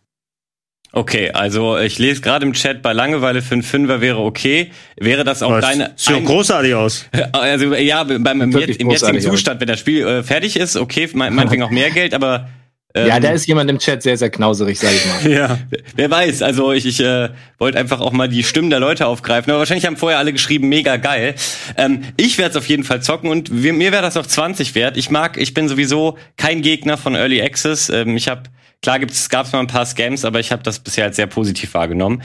[0.95, 4.69] Okay, also ich lese gerade im Chat, bei Langeweile für einen Fünfer wäre okay.
[4.95, 5.65] Wäre das auch Was?
[5.65, 5.91] deine...
[5.95, 7.05] Sieht ein, großartig aus.
[7.31, 11.63] Also ja, beim, im, im jetzigen Zustand, wenn das Spiel äh, fertig ist, okay, meinetwegen
[11.63, 12.47] auch mehr Geld, aber...
[12.93, 15.31] Ähm, ja, da ist jemand im Chat sehr, sehr knauserig, sag ich mal.
[15.35, 15.57] ja.
[15.95, 19.49] Wer weiß, also ich, ich äh, wollte einfach auch mal die Stimmen der Leute aufgreifen,
[19.49, 21.33] aber wahrscheinlich haben vorher alle geschrieben, mega geil.
[21.75, 24.75] Ähm, ich werde es auf jeden Fall zocken und wir, mir wäre das auch 20
[24.75, 24.95] wert.
[24.97, 27.89] Ich mag, ich bin sowieso kein Gegner von Early Access.
[27.89, 28.43] Ähm, ich habe
[28.83, 31.73] Klar gibt's, gab's mal ein paar Scams, aber ich habe das bisher als sehr positiv
[31.73, 32.21] wahrgenommen.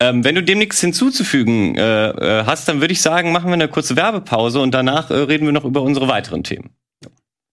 [0.00, 3.54] Ähm, wenn du dem nichts hinzuzufügen äh, äh, hast, dann würde ich sagen, machen wir
[3.54, 6.70] eine kurze Werbepause und danach äh, reden wir noch über unsere weiteren Themen.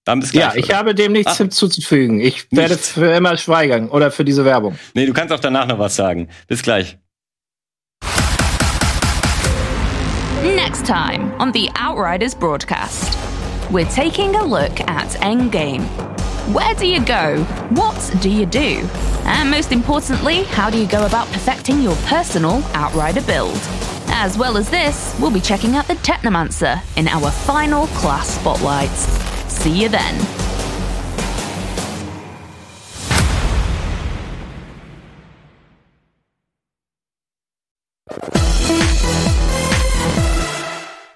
[0.05, 0.77] Dann bis gleich, ja, ich oder?
[0.77, 2.19] habe dem nichts ah, hinzuzufügen.
[2.19, 2.85] Ich werde nicht.
[2.85, 4.79] für immer schweigern oder für diese Werbung.
[4.93, 6.29] Nee, du kannst auch danach noch was sagen.
[6.47, 6.97] Bis gleich.
[10.55, 13.17] Next time on the Outriders broadcast,
[13.69, 15.83] we're taking a look at Endgame.
[16.53, 17.43] Where do you go?
[17.71, 18.87] What do you do?
[19.25, 23.59] And most importantly, how do you go about perfecting your personal Outrider build?
[24.07, 29.09] As well as this, we'll be checking out the Technomancer in our final class spotlights.
[29.51, 30.25] See you then.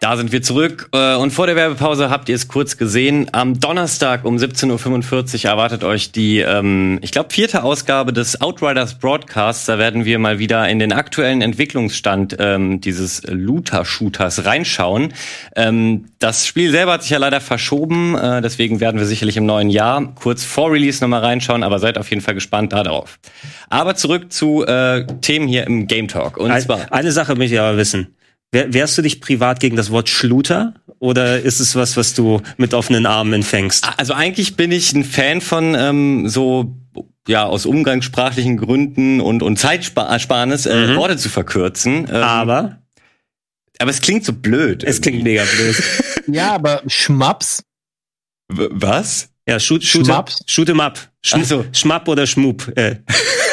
[0.01, 0.89] Da sind wir zurück.
[0.93, 3.27] Äh, und vor der Werbepause habt ihr es kurz gesehen.
[3.33, 8.97] Am Donnerstag um 17.45 Uhr erwartet euch die, ähm, ich glaube, vierte Ausgabe des Outriders
[8.97, 9.67] Broadcasts.
[9.67, 15.13] Da werden wir mal wieder in den aktuellen Entwicklungsstand ähm, dieses Looter-Shooters reinschauen.
[15.55, 18.17] Ähm, das Spiel selber hat sich ja leider verschoben.
[18.17, 21.61] Äh, deswegen werden wir sicherlich im neuen Jahr kurz vor Release nochmal reinschauen.
[21.61, 23.19] Aber seid auf jeden Fall gespannt darauf.
[23.69, 26.37] Aber zurück zu äh, Themen hier im Game Talk.
[26.37, 28.15] Und zwar eine Sache möchte ich aber wissen.
[28.51, 32.73] Wehrst du dich privat gegen das Wort Schluter oder ist es was, was du mit
[32.73, 33.87] offenen Armen empfängst?
[33.97, 36.75] Also eigentlich bin ich ein Fan von ähm, so
[37.27, 40.95] ja aus umgangssprachlichen Gründen und und Zeitsparnis äh, mhm.
[40.97, 42.07] Worte zu verkürzen.
[42.09, 42.81] Ähm, aber
[43.79, 44.83] aber es klingt so blöd.
[44.83, 45.83] Es klingt mega blöd.
[46.27, 47.63] ja, aber Schmaps.
[48.49, 49.29] W was?
[49.47, 50.43] Ja, shoot, shoot, Schmaps?
[50.45, 50.99] shoot em up.
[51.23, 51.65] Schm so.
[51.71, 52.71] Schmapp oder Schmup.
[52.77, 52.97] Äh.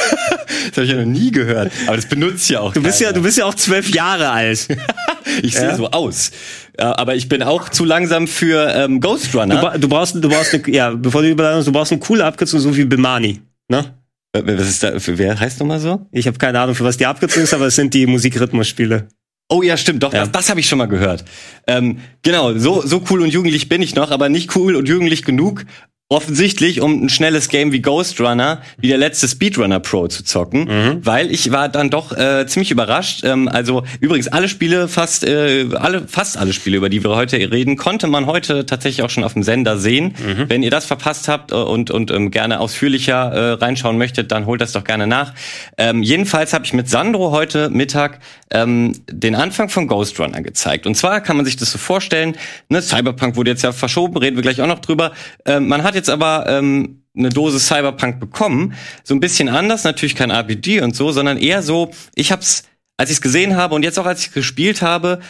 [0.68, 1.72] Das habe ich ja noch nie gehört.
[1.86, 2.72] Aber das benutzt ja auch.
[2.72, 3.10] Du bist keiner.
[3.10, 4.68] ja, du bist ja auch zwölf Jahre alt.
[5.42, 5.76] ich sehe ja?
[5.76, 6.30] so aus.
[6.76, 9.72] Aber ich bin auch zu langsam für ähm, Ghost Runner.
[9.72, 12.60] Du, du brauchst, du brauchst eine, ja, bevor du überlegst, du brauchst eine coole Abkürzung,
[12.60, 13.94] so wie Bimani, ne?
[14.32, 16.06] Was ist da, für wer heißt nochmal so?
[16.12, 19.08] Ich habe keine Ahnung, für was die Abkürzung ist, aber es sind die Musikrhythmusspiele.
[19.50, 20.20] Oh ja, stimmt, doch, ja.
[20.20, 21.24] das, das habe ich schon mal gehört.
[21.66, 25.24] Ähm, genau, so, so cool und jugendlich bin ich noch, aber nicht cool und jugendlich
[25.24, 25.64] genug,
[26.10, 30.64] offensichtlich, um ein schnelles Game wie Ghost Runner, wie der letzte Speedrunner Pro zu zocken,
[30.64, 31.04] mhm.
[31.04, 33.24] weil ich war dann doch äh, ziemlich überrascht.
[33.24, 37.36] Ähm, also übrigens alle Spiele, fast äh, alle, fast alle Spiele, über die wir heute
[37.36, 40.14] reden, konnte man heute tatsächlich auch schon auf dem Sender sehen.
[40.18, 40.48] Mhm.
[40.48, 44.46] Wenn ihr das verpasst habt äh, und und ähm, gerne ausführlicher äh, reinschauen möchtet, dann
[44.46, 45.34] holt das doch gerne nach.
[45.76, 50.86] Ähm, jedenfalls habe ich mit Sandro heute Mittag ähm, den Anfang von Ghost Runner gezeigt.
[50.86, 52.34] Und zwar kann man sich das so vorstellen:
[52.70, 55.12] ne, Cyberpunk wurde jetzt ja verschoben, reden wir gleich auch noch drüber.
[55.44, 58.74] Ähm, man hat jetzt aber ähm, eine Dose Cyberpunk bekommen.
[59.04, 62.64] So ein bisschen anders, natürlich kein RPG und so, sondern eher so, ich hab's,
[62.96, 65.20] als ich es gesehen habe und jetzt auch als ich gespielt habe,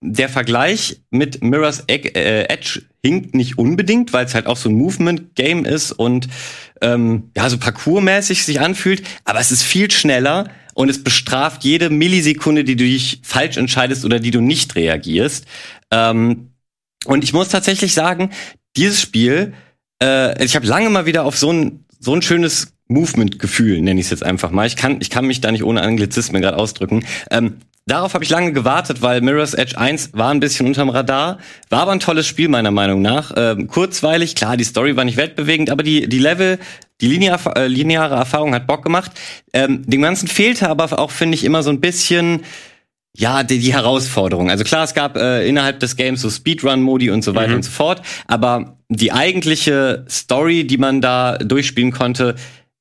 [0.00, 4.76] der Vergleich mit Mirror's äh, Edge hinkt nicht unbedingt, weil es halt auch so ein
[4.76, 6.28] Movement-Game ist und
[6.80, 11.90] ähm, ja, so parkourmäßig sich anfühlt, aber es ist viel schneller und es bestraft jede
[11.90, 15.46] Millisekunde, die du dich falsch entscheidest oder die du nicht reagierst.
[15.90, 16.52] Ähm,
[17.04, 18.30] und ich muss tatsächlich sagen,
[18.76, 19.54] dieses Spiel
[20.02, 24.06] äh, ich habe lange mal wieder auf so ein so ein schönes Movement-Gefühl, nenne ich
[24.06, 24.66] es jetzt einfach mal.
[24.66, 27.04] Ich kann, ich kann mich da nicht ohne Anglizismen gerade ausdrücken.
[27.30, 31.38] Ähm, darauf habe ich lange gewartet, weil Mirror's Edge 1 war ein bisschen unterm Radar,
[31.68, 33.32] war aber ein tolles Spiel meiner Meinung nach.
[33.36, 36.58] Ähm, kurzweilig, klar, die Story war nicht weltbewegend, aber die, die Level,
[37.00, 39.12] die linear, äh, lineare Erfahrung hat Bock gemacht.
[39.52, 42.44] Ähm, dem Ganzen fehlte aber auch, finde ich, immer so ein bisschen
[43.18, 44.48] ja, die, die Herausforderung.
[44.48, 47.56] Also klar, es gab äh, innerhalb des Games so Speedrun-Modi und so weiter mhm.
[47.56, 52.36] und so fort, aber die eigentliche Story, die man da durchspielen konnte,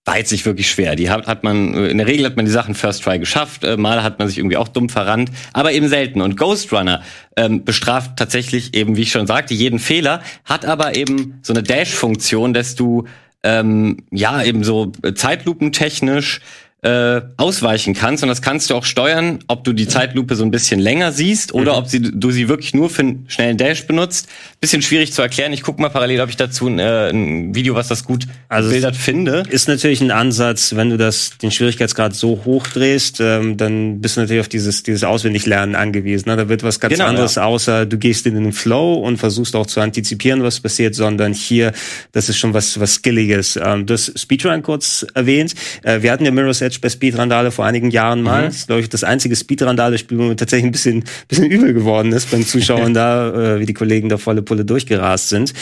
[0.06, 0.95] war jetzt nicht wirklich schwer.
[0.95, 3.78] Die hat, hat man, in der Regel hat man die Sachen First Try geschafft, äh,
[3.78, 6.21] mal hat man sich irgendwie auch dumm verrannt, aber eben selten.
[6.21, 7.02] Und Ghost Runner
[7.36, 11.63] ähm, bestraft tatsächlich eben, wie ich schon sagte, jeden Fehler, hat aber eben so eine
[11.63, 13.06] Dash-Funktion, dass du
[13.43, 16.41] ähm, ja eben so zeitlupentechnisch
[16.88, 20.52] äh, ausweichen kannst und das kannst du auch steuern, ob du die Zeitlupe so ein
[20.52, 21.78] bisschen länger siehst oder mhm.
[21.80, 24.30] ob sie, du sie wirklich nur für einen schnellen Dash benutzt.
[24.62, 25.52] Bisschen schwierig zu erklären.
[25.52, 28.69] Ich guck mal parallel, ob ich dazu ein, äh, ein Video, was das gut also
[28.69, 29.43] bildert, finde.
[29.50, 34.15] Ist natürlich ein Ansatz, wenn du das den Schwierigkeitsgrad so hoch drehst, ähm, dann bist
[34.15, 36.30] du natürlich auf dieses dieses Auswendiglernen angewiesen.
[36.30, 36.38] Ne?
[36.38, 37.43] Da wird was ganz genau, anderes, ja.
[37.43, 41.73] außer du gehst in den Flow und versuchst auch zu antizipieren, was passiert, sondern hier,
[42.13, 43.60] das ist schon was was Skilliges.
[43.62, 45.54] Ähm, du hast Speedrun kurz erwähnt.
[45.84, 48.42] Äh, wir hatten ja Mirror's Edge bei Speedrandale vor einigen Jahren mal.
[48.42, 48.46] Mhm.
[48.46, 52.12] Das ist, glaube ich, das einzige Speedrandale-Spiel, wo mir tatsächlich ein bisschen, bisschen übel geworden
[52.13, 55.54] ist beim Zuschauen da, äh, wie die Kollegen da volle Pulle durchgerast sind.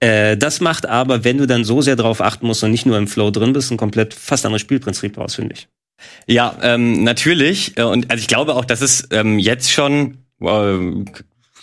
[0.00, 2.98] Äh, das macht aber, wenn du dann so sehr darauf achten musst und nicht nur
[2.98, 5.68] im Flow drin bist, ein komplett fast anderes Spielprinzip aus, finde ich.
[6.26, 7.76] Ja, ähm, natürlich.
[7.76, 11.04] Äh, und also ich glaube auch, dass es ähm, jetzt schon äh,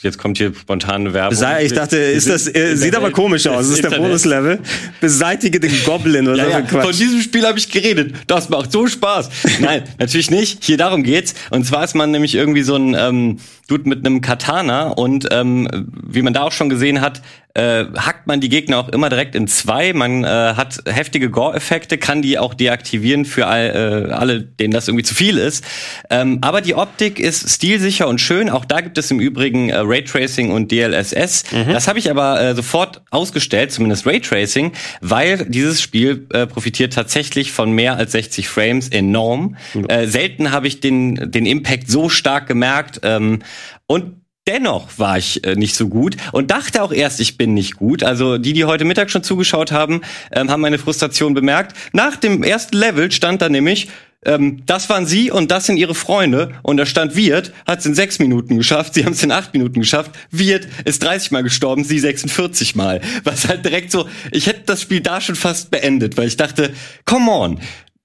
[0.02, 1.38] jetzt kommt hier spontane Werbung.
[1.62, 3.68] ich dachte, ist das, äh, sieht aber komisch aus.
[3.68, 4.60] Das ist der Bonuslevel.
[5.02, 6.82] Beseitige den Goblin oder ja, so ja.
[6.84, 8.16] Von diesem Spiel habe ich geredet.
[8.28, 9.30] Das macht so Spaß.
[9.60, 10.64] Nein, natürlich nicht.
[10.64, 11.34] Hier darum geht's.
[11.50, 15.68] Und zwar ist man nämlich irgendwie so ein ähm, Dude mit einem Katana und ähm,
[15.92, 17.22] wie man da auch schon gesehen hat,
[17.58, 19.92] äh, hackt man die Gegner auch immer direkt in zwei.
[19.94, 24.88] Man äh, hat heftige Gore-Effekte, kann die auch deaktivieren für all, äh, alle, denen das
[24.88, 25.66] irgendwie zu viel ist.
[26.12, 28.52] Ähm, aber die Optik ist stilsicher und schön.
[28.52, 31.46] Auch da gibt es im Übrigen äh, Raytracing und DLSS.
[31.52, 31.74] Mhm.
[31.74, 37.52] Das habe ich aber äh, sofort ausgestellt, zumindest Raytracing, weil dieses Spiel äh, profitiert tatsächlich
[37.52, 39.58] von mehr als 60 Frames enorm.
[39.74, 39.86] Mhm.
[39.88, 43.00] Äh, selten habe ich den, den Impact so stark gemerkt.
[43.04, 43.40] Ähm,
[43.88, 47.76] und Dennoch war ich äh, nicht so gut und dachte auch erst, ich bin nicht
[47.76, 48.02] gut.
[48.02, 51.76] Also die, die heute Mittag schon zugeschaut haben, ähm, haben meine Frustration bemerkt.
[51.92, 53.90] Nach dem ersten Level stand da nämlich,
[54.26, 56.54] ähm, das waren sie und das sind ihre Freunde.
[56.64, 59.54] Und da stand Wirt, hat es in sechs Minuten geschafft, sie haben es in acht
[59.54, 60.12] Minuten geschafft.
[60.32, 63.02] Wirt ist 30 Mal gestorben, sie 46 Mal.
[63.26, 66.74] Was halt direkt so, ich hätte das Spiel da schon fast beendet, weil ich dachte,
[67.06, 67.60] come on,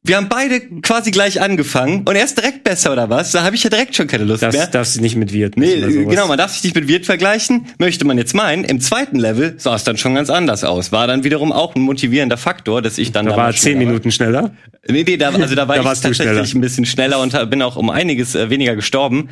[0.04, 3.30] wir haben beide quasi gleich angefangen und er ist direkt besser oder was?
[3.30, 4.66] Da habe ich ja direkt schon keine Lust das mehr.
[4.66, 5.56] Darfst du nicht mit Wirt.
[5.56, 7.66] Nee, genau, man darf sich nicht mit Wirt vergleichen.
[7.78, 8.64] Möchte man jetzt meinen.
[8.64, 10.90] Im zweiten Level sah es dann schon ganz anders aus.
[10.90, 14.50] War dann wiederum auch ein motivierender Faktor, dass ich dann da war zehn Minuten schneller.
[14.88, 17.76] Nee, nee, da, also da war da ich tatsächlich ein bisschen schneller und bin auch
[17.76, 19.28] um einiges äh, weniger gestorben.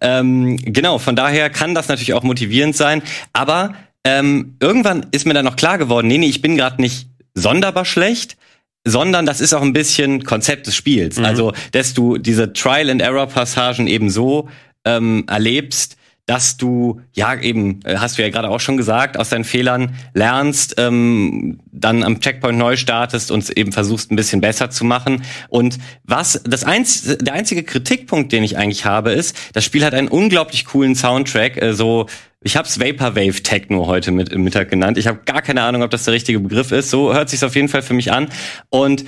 [0.00, 3.02] Ähm, genau, von daher kann das natürlich auch motivierend sein.
[3.34, 7.08] Aber ähm, irgendwann ist mir dann noch klar geworden, nee, nee, ich bin gerade nicht
[7.34, 8.38] sonderbar schlecht,
[8.84, 11.18] sondern das ist auch ein bisschen Konzept des Spiels.
[11.18, 11.24] Mhm.
[11.24, 14.48] Also, dass du diese Trial-and-Error-Passagen eben so
[14.84, 19.28] ähm, erlebst, dass du, ja, eben, äh, hast du ja gerade auch schon gesagt, aus
[19.28, 24.70] deinen Fehlern lernst, ähm, dann am Checkpoint neu startest und eben versuchst, ein bisschen besser
[24.70, 25.22] zu machen.
[25.48, 29.92] Und was, das einz, der einzige Kritikpunkt, den ich eigentlich habe, ist, das Spiel hat
[29.92, 32.06] einen unglaublich coolen Soundtrack, äh, so
[32.46, 34.98] ich habe es Vaporwave Techno heute mit im Mittag genannt.
[34.98, 36.90] Ich habe gar keine Ahnung, ob das der richtige Begriff ist.
[36.90, 38.28] So hört sich auf jeden Fall für mich an.
[38.68, 39.06] Und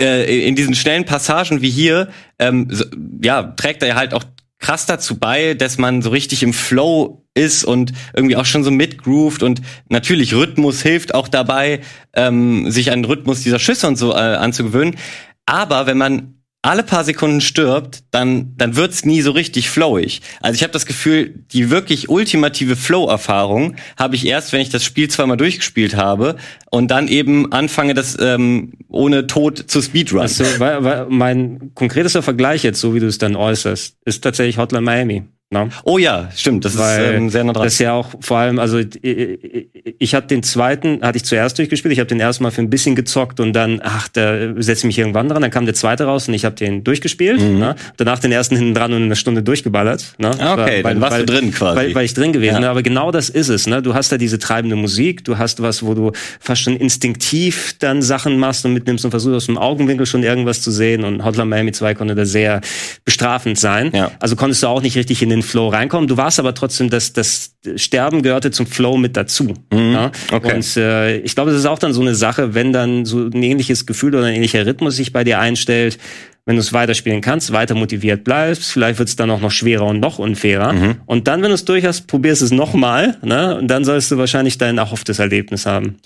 [0.00, 2.84] äh, in diesen schnellen Passagen wie hier, ähm, so,
[3.20, 4.22] ja, trägt er halt auch
[4.62, 8.70] krass dazu bei, dass man so richtig im Flow ist und irgendwie auch schon so
[8.70, 11.80] mitgroovt und natürlich Rhythmus hilft auch dabei,
[12.14, 14.96] ähm, sich an den Rhythmus dieser Schüsse und so äh, anzugewöhnen.
[15.44, 20.22] Aber wenn man alle paar Sekunden stirbt, dann dann wird's nie so richtig flowig.
[20.40, 24.84] Also ich habe das Gefühl, die wirklich ultimative Flow-Erfahrung habe ich erst, wenn ich das
[24.84, 26.36] Spiel zweimal durchgespielt habe
[26.70, 30.20] und dann eben anfange, das ähm, ohne Tod zu Speedrun.
[30.20, 34.58] Also, weil, weil mein konkretester Vergleich jetzt, so wie du es dann äußerst, ist tatsächlich
[34.58, 35.24] Hotline Miami.
[35.52, 35.68] No?
[35.84, 37.64] Oh ja, stimmt, das Weil ist ähm, sehr nah dran.
[37.64, 41.24] Das ist ja auch vor allem, also ich, ich, ich hatte den zweiten, hatte ich
[41.24, 44.54] zuerst durchgespielt, ich habe den ersten Mal für ein bisschen gezockt und dann, ach, da
[44.56, 47.58] setze mich irgendwann dran, dann kam der zweite raus und ich habe den durchgespielt, mhm.
[47.58, 47.76] ne?
[47.98, 50.14] danach den ersten hinten dran und eine Stunde durchgeballert.
[50.16, 50.30] Ne?
[50.30, 51.76] Okay, weil, dann warst weil, du drin quasi.
[51.76, 52.70] Weil, weil ich drin gewesen ja.
[52.70, 53.66] aber genau das ist es.
[53.66, 53.82] Ne?
[53.82, 58.00] Du hast da diese treibende Musik, du hast was, wo du fast schon instinktiv dann
[58.00, 61.50] Sachen machst und mitnimmst und versuchst aus dem Augenwinkel schon irgendwas zu sehen und Hotline
[61.50, 62.62] Miami 2 konnte da sehr
[63.04, 63.90] bestrafend sein.
[63.92, 64.12] Ja.
[64.18, 66.08] Also konntest du auch nicht richtig in den Flow reinkommen.
[66.08, 69.54] Du warst aber trotzdem, das, das Sterben gehörte zum Flow mit dazu.
[69.72, 69.92] Mhm.
[69.92, 70.12] Ja?
[70.30, 70.54] Okay.
[70.54, 73.42] Und äh, ich glaube, das ist auch dann so eine Sache, wenn dann so ein
[73.42, 75.98] ähnliches Gefühl oder ein ähnlicher Rhythmus sich bei dir einstellt,
[76.44, 79.86] wenn du es weiterspielen kannst, weiter motiviert bleibst, vielleicht wird es dann auch noch schwerer
[79.86, 80.72] und noch unfairer.
[80.72, 80.96] Mhm.
[81.06, 83.56] Und dann, wenn du es durch hast, probierst es nochmal, ne?
[83.56, 85.98] Und dann sollst du wahrscheinlich dein erhofftes Erlebnis haben.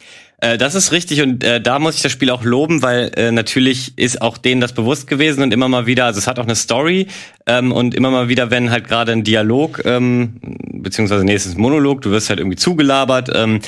[0.46, 3.32] Äh, das ist richtig und äh, da muss ich das Spiel auch loben, weil äh,
[3.32, 6.44] natürlich ist auch denen das bewusst gewesen und immer mal wieder, also es hat auch
[6.44, 7.08] eine Story
[7.46, 10.40] ähm, und immer mal wieder, wenn halt gerade ein Dialog, ähm,
[10.72, 13.60] beziehungsweise nächstes Monolog, du wirst halt irgendwie zugelabert ähm,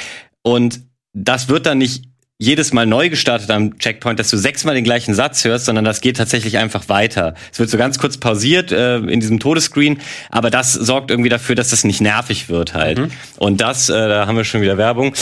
[0.42, 0.80] und
[1.12, 2.04] das wird dann nicht
[2.40, 6.00] jedes Mal neu gestartet am Checkpoint, dass du sechsmal den gleichen Satz hörst, sondern das
[6.00, 7.34] geht tatsächlich einfach weiter.
[7.52, 9.98] Es wird so ganz kurz pausiert äh, in diesem Todesscreen,
[10.30, 12.98] aber das sorgt irgendwie dafür, dass das nicht nervig wird halt.
[12.98, 13.10] Mhm.
[13.38, 15.14] Und das, äh, da haben wir schon wieder Werbung.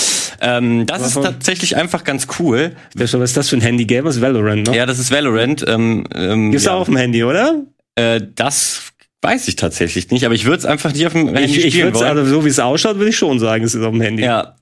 [0.43, 1.25] Ähm, das Warum?
[1.25, 2.77] ist tatsächlich einfach ganz cool.
[2.95, 4.05] Was ist das für ein Handy-Game?
[4.05, 4.77] Das ist Valorant, ne?
[4.77, 5.65] Ja, das ist Valorant.
[5.67, 6.75] Ähm, ähm, Gibt's ja.
[6.75, 7.63] auch auf dem Handy, oder?
[7.95, 8.93] Äh, das
[9.23, 11.89] weiß ich tatsächlich nicht, aber ich würde es einfach nicht auf dem Handy ich, spielen
[11.89, 12.05] ich wollen.
[12.05, 14.23] Also so wie es ausschaut, würde ich schon sagen, es ist auf dem Handy.
[14.23, 14.57] Ja,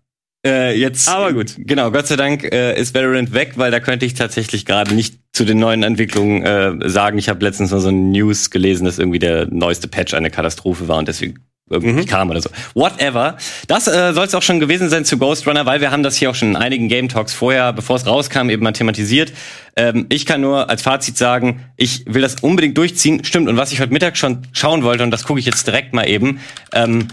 [0.44, 1.54] äh, jetzt, aber gut.
[1.58, 5.18] Genau, Gott sei Dank äh, ist Valorant weg, weil da könnte ich tatsächlich gerade nicht
[5.32, 7.18] zu den neuen Entwicklungen äh, sagen.
[7.18, 10.86] Ich habe letztens mal so ein News gelesen, dass irgendwie der neueste Patch eine Katastrophe
[10.86, 11.38] war und deswegen
[11.70, 12.06] irgendwie mhm.
[12.06, 12.50] kam oder so.
[12.74, 13.38] Whatever.
[13.68, 16.16] Das äh, soll es auch schon gewesen sein zu Ghost Runner, weil wir haben das
[16.16, 19.32] hier auch schon in einigen Game Talks vorher, bevor es rauskam, eben mal thematisiert.
[19.76, 23.24] Ähm, ich kann nur als Fazit sagen, ich will das unbedingt durchziehen.
[23.24, 23.48] Stimmt.
[23.48, 26.06] Und was ich heute Mittag schon schauen wollte, und das gucke ich jetzt direkt mal
[26.06, 26.40] eben,
[26.72, 27.08] ähm,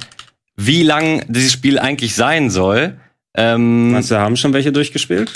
[0.58, 2.98] wie lang dieses Spiel eigentlich sein soll.
[3.36, 5.32] Ähm, Meinst du, haben schon welche durchgespielt?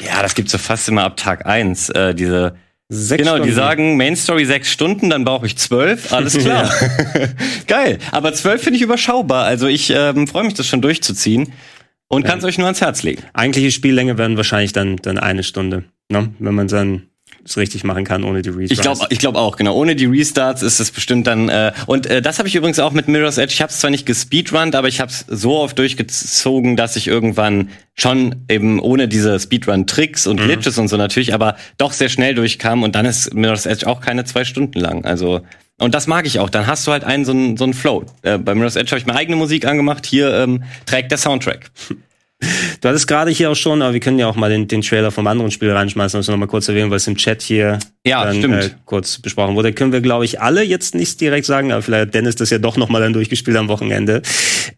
[0.00, 1.88] Ja, das gibt's so fast immer ab Tag eins.
[1.90, 2.54] Äh, diese
[2.94, 3.48] Sechs genau, Stunden.
[3.48, 6.12] die sagen Main Story sechs Stunden, dann brauche ich zwölf.
[6.12, 6.70] Alles klar.
[7.66, 7.98] Geil.
[8.10, 9.46] Aber zwölf finde ich überschaubar.
[9.46, 11.54] Also ich ähm, freue mich, das schon durchzuziehen
[12.08, 12.28] und ja.
[12.28, 13.22] kann es euch nur ans Herz legen.
[13.32, 16.34] Eigentliche Spiellänge werden wahrscheinlich dann dann eine Stunde, ne?
[16.38, 17.04] wenn man dann
[17.44, 18.72] es richtig machen kann ohne die Restarts.
[18.72, 19.74] Ich glaube ich glaub auch, genau.
[19.74, 21.48] Ohne die Restarts ist es bestimmt dann.
[21.48, 23.52] Äh, und äh, das habe ich übrigens auch mit Mirror's Edge.
[23.52, 27.08] Ich habe es zwar nicht gespeedrunnt, aber ich habe es so oft durchgezogen, dass ich
[27.08, 30.44] irgendwann schon eben ohne diese Speedrun-Tricks und mhm.
[30.44, 30.82] Glitches mhm.
[30.82, 34.24] und so natürlich, aber doch sehr schnell durchkam und dann ist Mirror's Edge auch keine
[34.24, 35.04] zwei Stunden lang.
[35.04, 35.42] Also
[35.78, 36.48] und das mag ich auch.
[36.48, 38.04] Dann hast du halt einen so einen, so einen Flow.
[38.22, 40.06] Äh, bei Mirror's Edge habe ich mir eigene Musik angemacht.
[40.06, 41.70] Hier ähm, trägt der Soundtrack.
[42.80, 45.10] Du hattest gerade hier auch schon, aber wir können ja auch mal den, den Trailer
[45.10, 48.36] vom anderen Spiel reinschmeißen, also nochmal kurz erwähnen, weil es im Chat hier ja, dann,
[48.36, 48.54] stimmt.
[48.54, 49.72] Äh, kurz besprochen wurde.
[49.72, 52.76] Können wir, glaube ich, alle jetzt nicht direkt sagen, aber vielleicht Dennis das ja doch
[52.76, 54.22] nochmal dann durchgespielt am Wochenende.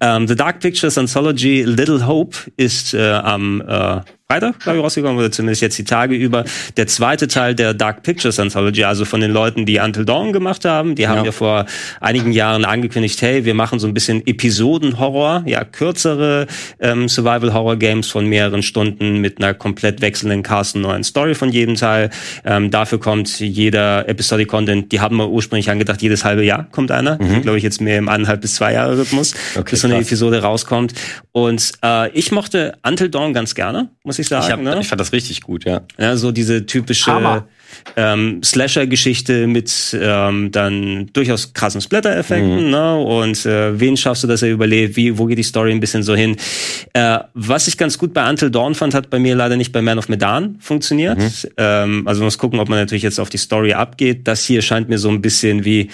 [0.00, 5.18] Ähm, The Dark Pictures Anthology Little Hope ist äh, am äh, Freitag, glaube ich, rausgekommen,
[5.18, 6.44] oder zumindest jetzt die Tage über.
[6.78, 10.64] Der zweite Teil der Dark Pictures Anthology, also von den Leuten, die Until Dawn gemacht
[10.64, 10.94] haben.
[10.94, 11.66] Die haben ja, vor
[12.00, 16.46] einigen Jahren angekündigt, hey, wir machen so ein bisschen Episoden-Horror, ja, kürzere
[16.80, 21.74] ähm, Survival-Horror-Games von mehreren Stunden mit einer komplett wechselnden Cast und neuen Story von jedem
[21.74, 22.08] Teil.
[22.46, 26.90] Ähm, dafür kommt jeder Episodic Content, die haben wir ursprünglich angedacht, jedes halbe Jahr kommt
[26.90, 27.22] einer.
[27.22, 27.42] Mhm.
[27.42, 30.06] Glaube ich jetzt mehr im eineinhalb bis zwei Jahre Rhythmus, okay, bis so eine krass.
[30.06, 30.94] Episode rauskommt.
[31.32, 34.44] Und äh, ich mochte Until Dawn ganz gerne, muss ich sagen.
[34.44, 34.80] Ich, hab, ne?
[34.80, 35.82] ich fand das richtig gut, ja.
[35.98, 37.44] Ja, so diese typische
[37.96, 42.70] ähm, Slasher-Geschichte mit ähm, dann durchaus krassen Splatter-Effekten, mhm.
[42.70, 42.96] ne?
[42.96, 44.96] Und äh, wen schaffst du, dass er überlebt?
[44.96, 46.36] Wie, wo geht die Story ein bisschen so hin?
[46.92, 49.82] Äh, was ich ganz gut bei Until Dawn fand, hat bei mir leider nicht bei
[49.82, 51.18] Man of Medan funktioniert.
[51.18, 51.30] Mhm.
[51.56, 54.26] Ähm, also muss gucken, ob man natürlich jetzt auf die Story abgeht.
[54.28, 55.90] Das hier scheint mir so ein bisschen wie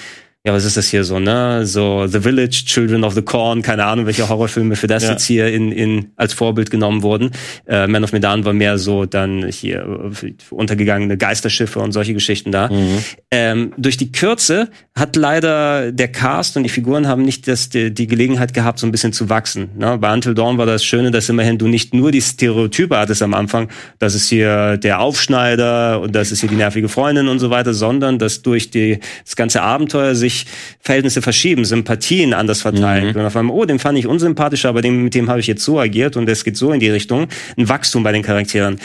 [0.46, 1.66] ja, was ist das hier so, ne?
[1.66, 5.10] So The Village, Children of the Corn, keine Ahnung, welche Horrorfilme für das ja.
[5.10, 7.32] jetzt hier in, in als Vorbild genommen wurden.
[7.66, 12.52] Äh, Man of Medan war mehr so dann hier äh, untergegangene Geisterschiffe und solche Geschichten
[12.52, 12.68] da.
[12.68, 12.98] Mhm.
[13.30, 17.92] Ähm, durch die Kürze hat leider der Cast und die Figuren haben nicht das, die,
[17.92, 19.68] die Gelegenheit gehabt, so ein bisschen zu wachsen.
[19.76, 19.98] Ne?
[19.98, 23.34] Bei Until Dawn war das Schöne, dass immerhin du nicht nur die Stereotype hattest am
[23.34, 23.68] Anfang,
[23.98, 27.74] das ist hier der Aufschneider und das ist hier die nervige Freundin und so weiter,
[27.74, 30.46] sondern dass durch die, das ganze Abenteuer sich sich
[30.80, 33.12] Verhältnisse verschieben, Sympathien anders verteilen.
[33.12, 33.20] Mhm.
[33.20, 35.64] Und auf einmal, oh, den fand ich unsympathischer, aber dem, mit dem habe ich jetzt
[35.64, 37.28] so agiert und es geht so in die Richtung.
[37.56, 38.78] Ein Wachstum bei den Charakteren.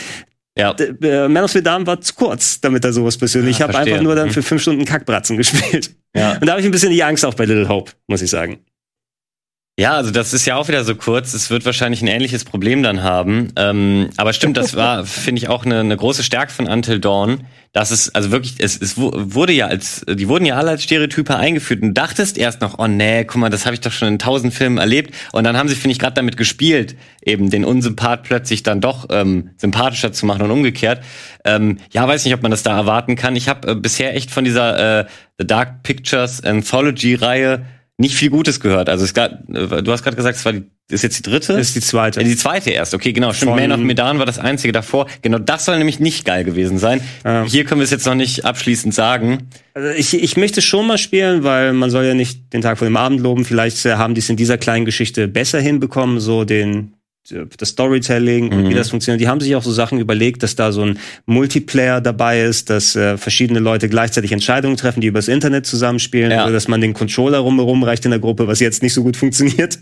[0.57, 0.73] Ja.
[0.73, 3.43] Äh, Man of Medan war zu kurz, damit da sowas passiert.
[3.43, 4.33] Ja, ich habe einfach nur dann mhm.
[4.33, 5.95] für fünf Stunden Kackbratzen gespielt.
[6.15, 6.33] Ja.
[6.33, 8.59] Und da habe ich ein bisschen die Angst auch bei Little Hope, muss ich sagen.
[9.77, 11.33] Ja, also das ist ja auch wieder so kurz.
[11.33, 13.49] Es wird wahrscheinlich ein ähnliches Problem dann haben.
[13.57, 17.45] Ähm, aber stimmt, das war, finde ich, auch eine, eine große Stärke von Until Dawn.
[17.73, 21.35] Das ist also wirklich, es, es wurde ja als, die wurden ja alle als Stereotype
[21.35, 24.17] eingeführt und dachtest erst noch, oh nee, guck mal, das habe ich doch schon in
[24.17, 25.13] tausend Filmen erlebt.
[25.33, 29.07] Und dann haben sie, finde ich, gerade damit gespielt, eben den Unsympath plötzlich dann doch
[29.09, 31.03] ähm, sympathischer zu machen und umgekehrt.
[31.43, 33.35] Ähm, ja, weiß nicht, ob man das da erwarten kann.
[33.35, 35.05] Ich habe äh, bisher echt von dieser äh,
[35.37, 37.65] The Dark Pictures Anthology-Reihe
[37.97, 38.89] nicht viel Gutes gehört.
[38.89, 41.53] Also es gab, äh, du hast gerade gesagt, es war die, ist jetzt die dritte?
[41.53, 42.19] Das ist die zweite.
[42.19, 43.31] Äh, die zweite erst, okay, genau.
[43.31, 45.07] Stimmt, Von Man of Medan war das einzige davor.
[45.21, 47.01] Genau, das soll nämlich nicht geil gewesen sein.
[47.23, 47.45] Ähm.
[47.45, 49.49] Hier können wir es jetzt noch nicht abschließend sagen.
[49.73, 52.87] Also ich, ich möchte schon mal spielen, weil man soll ja nicht den Tag vor
[52.87, 53.45] dem Abend loben.
[53.45, 56.95] Vielleicht äh, haben die es in dieser kleinen Geschichte besser hinbekommen, so den
[57.57, 58.69] das Storytelling und mhm.
[58.69, 59.19] wie das funktioniert.
[59.19, 62.95] Die haben sich auch so Sachen überlegt, dass da so ein Multiplayer dabei ist, dass
[62.95, 66.43] äh, verschiedene Leute gleichzeitig Entscheidungen treffen, die übers Internet zusammenspielen, ja.
[66.43, 69.17] oder dass man den Controller rumherum reicht in der Gruppe, was jetzt nicht so gut
[69.17, 69.79] funktioniert.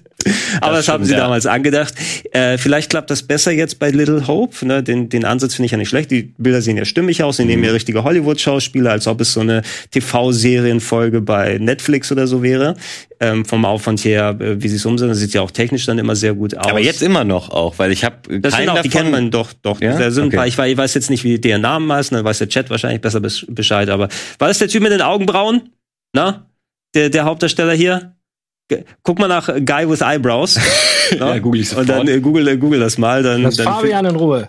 [0.61, 1.19] Aber das, das haben sie ja.
[1.19, 1.93] damals angedacht.
[2.31, 4.65] Äh, vielleicht klappt das besser jetzt bei Little Hope.
[4.65, 4.81] Ne?
[4.81, 6.11] Den, den Ansatz finde ich ja nicht schlecht.
[6.11, 7.37] Die Bilder sehen ja stimmig aus.
[7.37, 7.49] Sie mhm.
[7.49, 12.75] nehmen ja richtige Hollywood-Schauspieler, als ob es so eine TV-Serienfolge bei Netflix oder so wäre.
[13.19, 15.09] Ähm, vom Aufwand her, äh, wie sie es umsetzen.
[15.09, 16.67] Das sieht ja auch technisch dann immer sehr gut aus.
[16.69, 19.53] Aber jetzt immer noch auch, weil ich habe das sind auch, die kennt man doch,
[19.53, 19.79] doch.
[19.81, 19.97] Ja?
[19.97, 20.35] Da sind Okay.
[20.37, 22.69] paar, ich, weiß, ich weiß jetzt nicht, wie deren Namen heißen, dann weiß der Chat
[22.69, 24.09] wahrscheinlich besser bes- Bescheid, aber
[24.39, 25.69] war das der Typ mit den Augenbrauen?
[26.13, 26.47] Na?
[26.95, 28.15] Der, der Hauptdarsteller hier?
[29.03, 30.59] Guck mal nach Guy with Eyebrows.
[31.19, 32.09] Ja, google ich Und dann sofort.
[32.09, 33.21] äh, google, äh, google das mal.
[33.21, 34.47] Dann, Lass dann Fabian in Ruhe.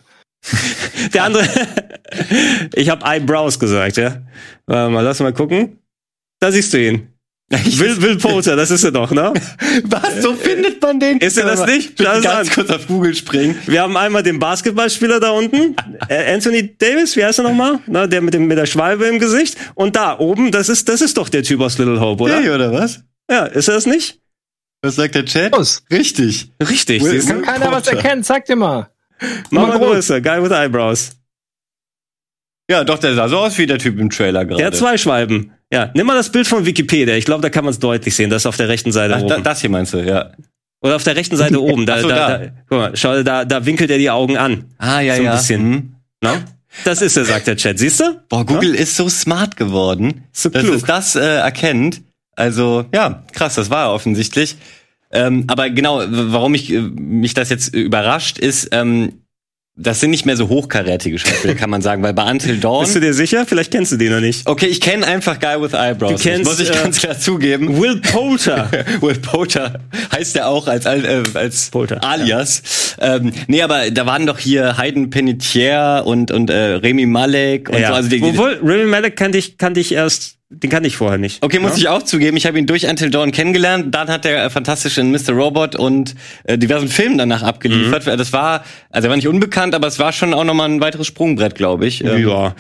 [1.12, 1.44] Der andere.
[2.74, 4.22] ich habe Eyebrows gesagt, ja.
[4.66, 5.78] Warte mal, lass mal gucken.
[6.40, 7.08] Da siehst du ihn.
[7.50, 9.32] Will, Will Poulter, das ist er doch, ne?
[9.84, 10.22] Was?
[10.22, 11.18] So findet man den?
[11.18, 11.96] Ist er das nicht?
[11.96, 12.54] Bitte es ganz an.
[12.54, 13.56] kurz auf Google springen.
[13.66, 15.76] Wir haben einmal den Basketballspieler da unten,
[16.08, 17.80] äh, Anthony Davis, wie heißt er nochmal?
[17.86, 19.56] Na, der mit, dem, mit der Schwalbe im Gesicht.
[19.74, 22.40] Und da oben, das ist, das ist doch der Typ aus Little Hope, oder?
[22.40, 23.02] Hey, oder was?
[23.30, 24.20] Ja, ist er das nicht?
[24.82, 25.52] Was sagt der Chat?
[25.54, 25.82] Los.
[25.90, 26.50] Richtig.
[26.60, 27.02] Richtig.
[27.02, 27.26] Will- du?
[27.26, 27.96] Kann keiner was Potter.
[27.96, 28.90] erkennen, sag dir mal.
[29.50, 31.10] Mach mal größer, Guy with Eyebrows.
[32.70, 34.58] Ja, doch, der sah so aus wie der Typ im Trailer gerade.
[34.58, 35.53] Der hat zwei Schwalben.
[35.74, 37.14] Ja, nimm mal das Bild von Wikipedia.
[37.16, 38.30] Ich glaube, da kann man es deutlich sehen.
[38.30, 39.28] Das ist auf der rechten Seite Ach, oben.
[39.28, 40.30] da, das hier meinst du, ja.
[40.80, 41.84] Oder auf der rechten Seite oben.
[41.86, 42.46] Da, so, da, da.
[42.68, 44.64] Guck mal, schau, da, da winkelt er die Augen an.
[44.78, 45.32] Ah, ja, So ein ja.
[45.36, 45.60] bisschen.
[45.62, 45.94] Hm.
[46.22, 46.30] No?
[46.84, 47.78] Das ist er, sagt der Chat.
[47.78, 48.20] Siehst du?
[48.28, 50.74] Boah, Google ist so smart geworden, So dass klug.
[50.76, 52.02] es das äh, erkennt.
[52.36, 54.56] Also, ja, krass, das war er offensichtlich.
[55.12, 59.20] Ähm, aber genau, warum ich, äh, mich das jetzt überrascht, ist, ähm,
[59.76, 62.84] das sind nicht mehr so hochkarätige Schauspieler, kann man sagen, weil bei Until Dawn.
[62.84, 63.44] Bist du dir sicher?
[63.44, 64.48] Vielleicht kennst du den noch nicht.
[64.48, 66.22] Okay, ich kenne einfach Guy with Eyebrows.
[66.22, 67.80] Du kennst, muss ich äh, ganz klar zugeben.
[67.80, 68.70] Will Poulter.
[69.00, 69.80] Will Poulter
[70.12, 72.62] heißt er auch als, äh, als Poulter, Alias.
[73.00, 77.78] Ähm, nee, aber da waren doch hier Hayden Panettiere und, und äh, Remy Malek und
[77.78, 77.88] ja.
[77.88, 77.94] so.
[77.94, 81.18] Also die, die, Obwohl, Remy Malek kannte ich, kannte ich erst, den kannte ich vorher
[81.18, 81.42] nicht.
[81.44, 81.76] Okay, muss Ja?
[81.78, 83.94] ich auch zugeben, ich habe ihn durch Until Dawn kennengelernt.
[83.94, 85.30] Dann hat er äh, fantastisch in Mr.
[85.32, 88.06] Robot und äh, diversen Filmen danach abgeliefert.
[88.06, 91.06] Das war, also er war nicht unbekannt, aber es war schon auch nochmal ein weiteres
[91.06, 92.02] Sprungbrett, glaube ich.
[92.04, 92.54] Ähm, Ja.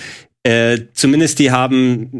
[0.46, 2.10] Äh, zumindest die haben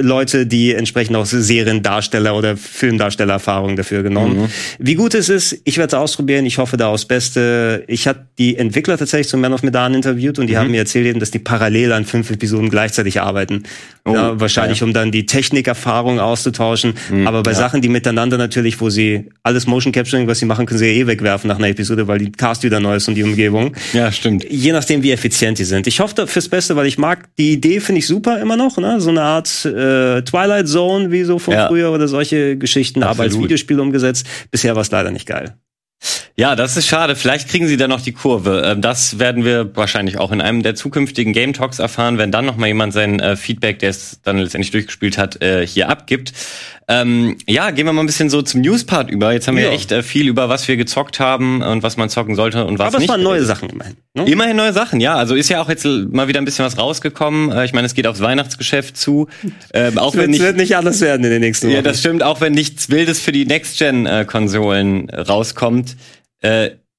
[0.00, 4.42] Leute, die entsprechend auch Seriendarsteller oder Filmdarstellererfahrung dafür genommen.
[4.42, 4.48] Mhm.
[4.78, 6.46] Wie gut es ist, ich werde es ausprobieren.
[6.46, 7.84] Ich hoffe da aufs Beste.
[7.86, 10.58] Ich hatte die Entwickler tatsächlich zum Man of Medan interviewt und die Mhm.
[10.58, 13.64] haben mir erzählt eben, dass die parallel an fünf Episoden gleichzeitig arbeiten.
[14.06, 14.86] Oh, ja, wahrscheinlich, ja.
[14.86, 16.94] um dann die Technikerfahrung auszutauschen.
[17.10, 17.56] Mhm, Aber bei ja.
[17.58, 20.92] Sachen, die miteinander natürlich, wo sie alles Motion Capturing, was sie machen, können sie ja
[20.92, 24.10] eh wegwerfen nach einer Episode, weil die Cast wieder neu ist und die Umgebung ja,
[24.10, 24.44] stimmt.
[24.50, 25.86] je nachdem, wie effizient die sind.
[25.86, 28.76] Ich hoffe da fürs Beste, weil ich mag die Idee, finde ich super immer noch,
[28.78, 29.00] ne?
[29.00, 31.68] So eine Art äh, Twilight Zone, wie so von Ja.
[31.68, 33.44] früher oder solche Geschichten, aber als Absolut.
[33.44, 34.26] Videospiel umgesetzt.
[34.50, 35.54] Bisher war es leider nicht geil.
[36.36, 37.16] Ja, das ist schade.
[37.16, 38.62] Vielleicht kriegen sie da noch die Kurve.
[38.66, 42.44] Ähm, Das werden wir wahrscheinlich auch in einem der zukünftigen Game Talks erfahren, wenn dann
[42.44, 46.32] noch mal jemand sein äh, Feedback, der es dann letztendlich durchgespielt hat, äh, hier abgibt.
[46.86, 49.32] Ähm, ja, gehen wir mal ein bisschen so zum News-Part über.
[49.32, 49.70] Jetzt haben wir Ja.
[49.70, 52.88] echt äh, viel über was wir gezockt haben und was man zocken sollte und was
[52.88, 53.08] aber nicht.
[53.08, 53.96] es waren neue Sachen immerhin.
[54.12, 54.26] Ne?
[54.30, 55.14] Immerhin neue Sachen, ja.
[55.14, 57.50] Also ist ja auch jetzt mal wieder ein bisschen was rausgekommen.
[57.52, 59.28] Äh, Ich meine, es geht aufs Weihnachtsgeschäft zu.
[59.72, 61.74] Ähm, auch wenn es nicht, wird nicht anders werden in den nächsten Wochen.
[61.76, 65.96] ja, das stimmt, auch wenn nichts Wildes für die Next-Gen-Konsolen äh, rauskommt.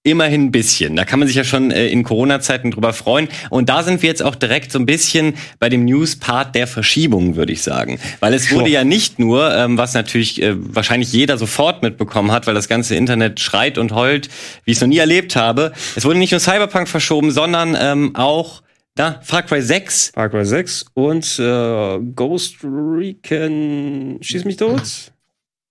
[0.06, 0.96] Immerhin ein bisschen.
[0.96, 3.28] Da kann man sich ja schon äh, in Corona-Zeiten drüber freuen.
[3.50, 7.36] Und da sind wir jetzt auch direkt so ein bisschen bei dem News-Part der Verschiebung,
[7.36, 8.00] würde ich sagen.
[8.20, 8.70] Weil es wurde Sure.
[8.70, 12.96] ja nicht nur, ähm, was natürlich äh, wahrscheinlich jeder sofort mitbekommen hat, weil das ganze
[12.96, 14.30] Internet schreit und heult,
[14.64, 15.72] wie ich es noch nie erlebt habe.
[15.96, 18.62] Es wurde nicht nur Cyberpunk verschoben, sondern ähm, auch
[18.98, 24.82] na, Far Cry 6 Far Cry 6 und äh, Ghost Recon Schieß mich tot?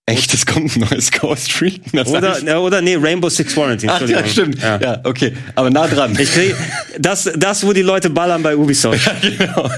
[0.06, 1.98] Echt, es kommt ein neues Ghost Recon.
[2.14, 3.90] Oder, ich- ja, oder nee, Rainbow Six Quarantine.
[3.90, 4.60] Ach ja, stimmt.
[4.60, 4.78] Ja.
[4.78, 5.00] Ja.
[5.02, 5.32] okay.
[5.54, 6.14] Aber nah dran.
[6.20, 6.54] Ich krieg,
[6.98, 9.10] das, das, wo die Leute ballern bei Ubisoft.
[9.38, 9.70] genau.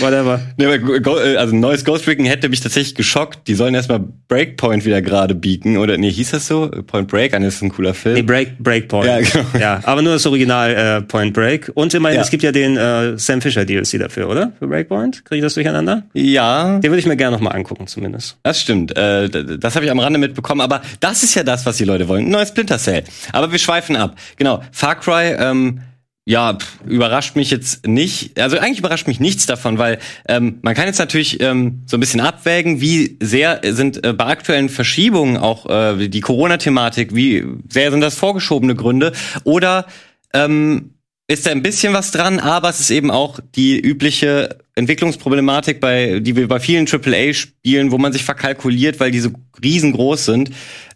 [0.00, 0.40] Whatever.
[0.58, 3.48] Nee, aber äh, also ein neues Ghost Recon hätte mich tatsächlich geschockt.
[3.48, 5.78] Die sollen erstmal Breakpoint wieder gerade bieten.
[5.78, 6.68] Oder nee, hieß das so?
[6.68, 8.16] Point Break, das ist ein cooler Film.
[8.16, 9.06] Nee, Break, Breakpoint.
[9.06, 9.44] Ja, genau.
[9.58, 11.70] Ja, aber nur das Original äh, Point Break.
[11.72, 12.22] Und immerhin, Ja.
[12.22, 14.52] es gibt ja den äh, Sam Fisher DLC dafür, oder?
[14.58, 15.24] Für Breakpoint?
[15.24, 16.02] Kriege ich das durcheinander?
[16.12, 18.36] ja, Den würde ich mir gerne noch mal angucken, zumindest.
[18.42, 18.94] das stimmt.
[18.98, 19.30] Äh,
[19.62, 20.60] das habe ich am Rande mitbekommen.
[20.60, 22.26] Aber das ist ja das, was die Leute wollen.
[22.26, 23.04] Ein neues Splinter Cell.
[23.32, 24.16] Aber wir schweifen ab.
[24.36, 24.62] Genau.
[24.72, 25.80] Far Cry, ähm,
[26.24, 28.38] ja, pff, überrascht mich jetzt nicht.
[28.38, 29.98] Also eigentlich überrascht mich nichts davon, weil
[30.28, 34.26] ähm, man kann jetzt natürlich ähm, so ein bisschen abwägen, wie sehr sind äh, bei
[34.26, 39.86] aktuellen Verschiebungen auch äh, die Corona-Thematik, wie sehr sind das vorgeschobene Gründe oder
[40.32, 40.94] ähm,
[41.26, 46.20] ist da ein bisschen was dran, aber es ist eben auch die übliche Entwicklungsproblematik, bei,
[46.20, 49.30] die wir bei vielen AAA-Spielen, wo man sich verkalkuliert, weil die so
[49.62, 50.50] riesengroß sind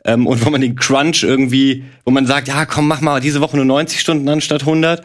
[0.05, 3.41] ähm, und wo man den Crunch irgendwie, wo man sagt, ja, komm, mach mal diese
[3.41, 5.03] Woche nur 90 Stunden anstatt 100.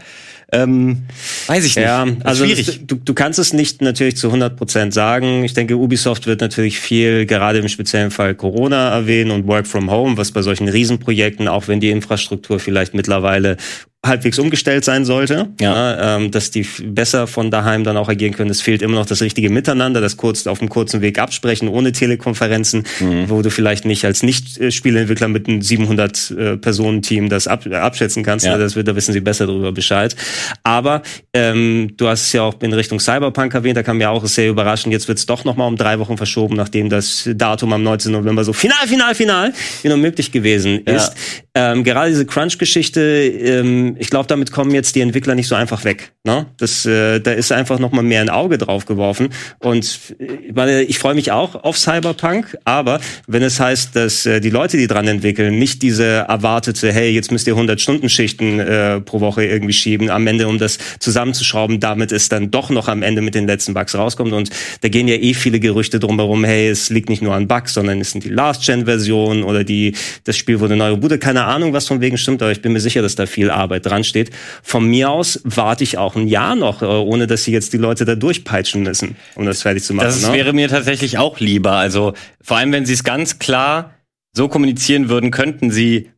[0.53, 1.03] Ähm,
[1.47, 1.85] weiß ich nicht.
[1.85, 2.65] Ja, also schwierig.
[2.65, 5.43] das, du, du kannst es nicht natürlich zu 100 Prozent sagen.
[5.45, 9.89] Ich denke, Ubisoft wird natürlich viel, gerade im speziellen Fall Corona erwähnen und Work from
[9.89, 13.55] Home, was bei solchen Riesenprojekten, auch wenn die Infrastruktur vielleicht mittlerweile
[14.03, 16.17] halbwegs umgestellt sein sollte, ja.
[16.17, 18.49] ähm, dass die besser von daheim dann auch agieren können.
[18.49, 21.91] Es fehlt immer noch das richtige Miteinander, das kurz auf dem kurzen Weg absprechen, ohne
[21.91, 23.29] Telekonferenzen, mhm.
[23.29, 28.45] wo du vielleicht nicht als Nicht-Spieleentwickler mit einem 700 äh, das ab, abschätzen kannst.
[28.45, 28.57] Ja.
[28.57, 30.15] Das wird, da wissen sie besser darüber Bescheid.
[30.63, 34.25] Aber ähm, du hast es ja auch in Richtung Cyberpunk erwähnt, da kam mir auch
[34.25, 34.93] sehr überraschend.
[34.93, 38.11] Jetzt wird es doch noch mal um drei Wochen verschoben, nachdem das Datum am 19.
[38.11, 41.13] November so final, final, final wie noch möglich gewesen ist.
[41.55, 41.73] Ja.
[41.73, 45.83] Ähm, gerade diese Crunch-Geschichte ähm, ich glaube, damit kommen jetzt die Entwickler nicht so einfach
[45.83, 46.13] weg.
[46.23, 46.47] Ne?
[46.57, 49.29] Das, äh, da ist einfach noch mal mehr ein Auge drauf geworfen.
[49.59, 54.49] Und äh, ich freue mich auch auf Cyberpunk, aber wenn es heißt, dass äh, die
[54.49, 59.01] Leute, die dran entwickeln, nicht diese erwartete, hey, jetzt müsst ihr 100 Stunden Schichten äh,
[59.01, 63.03] pro Woche irgendwie schieben, am Ende, um das zusammenzuschrauben, damit es dann doch noch am
[63.03, 64.33] Ende mit den letzten Bugs rauskommt.
[64.33, 64.49] Und
[64.81, 68.01] da gehen ja eh viele Gerüchte drumherum, hey, es liegt nicht nur an Bugs, sondern
[68.01, 72.01] es sind die Last-Gen-Versionen oder die, das Spiel wurde neue Bude, keine Ahnung, was von
[72.01, 74.31] wegen stimmt, aber ich bin mir sicher, dass da viel Arbeit dran steht.
[74.63, 77.77] Von mir aus warte ich auch ein Jahr noch, äh, ohne dass sie jetzt die
[77.77, 80.07] Leute da durchpeitschen müssen, um das fertig zu machen.
[80.07, 80.33] Das ne?
[80.33, 81.73] wäre mir tatsächlich auch lieber.
[81.73, 83.93] Also vor allem, wenn sie es ganz klar
[84.33, 86.09] so kommunizieren würden, könnten sie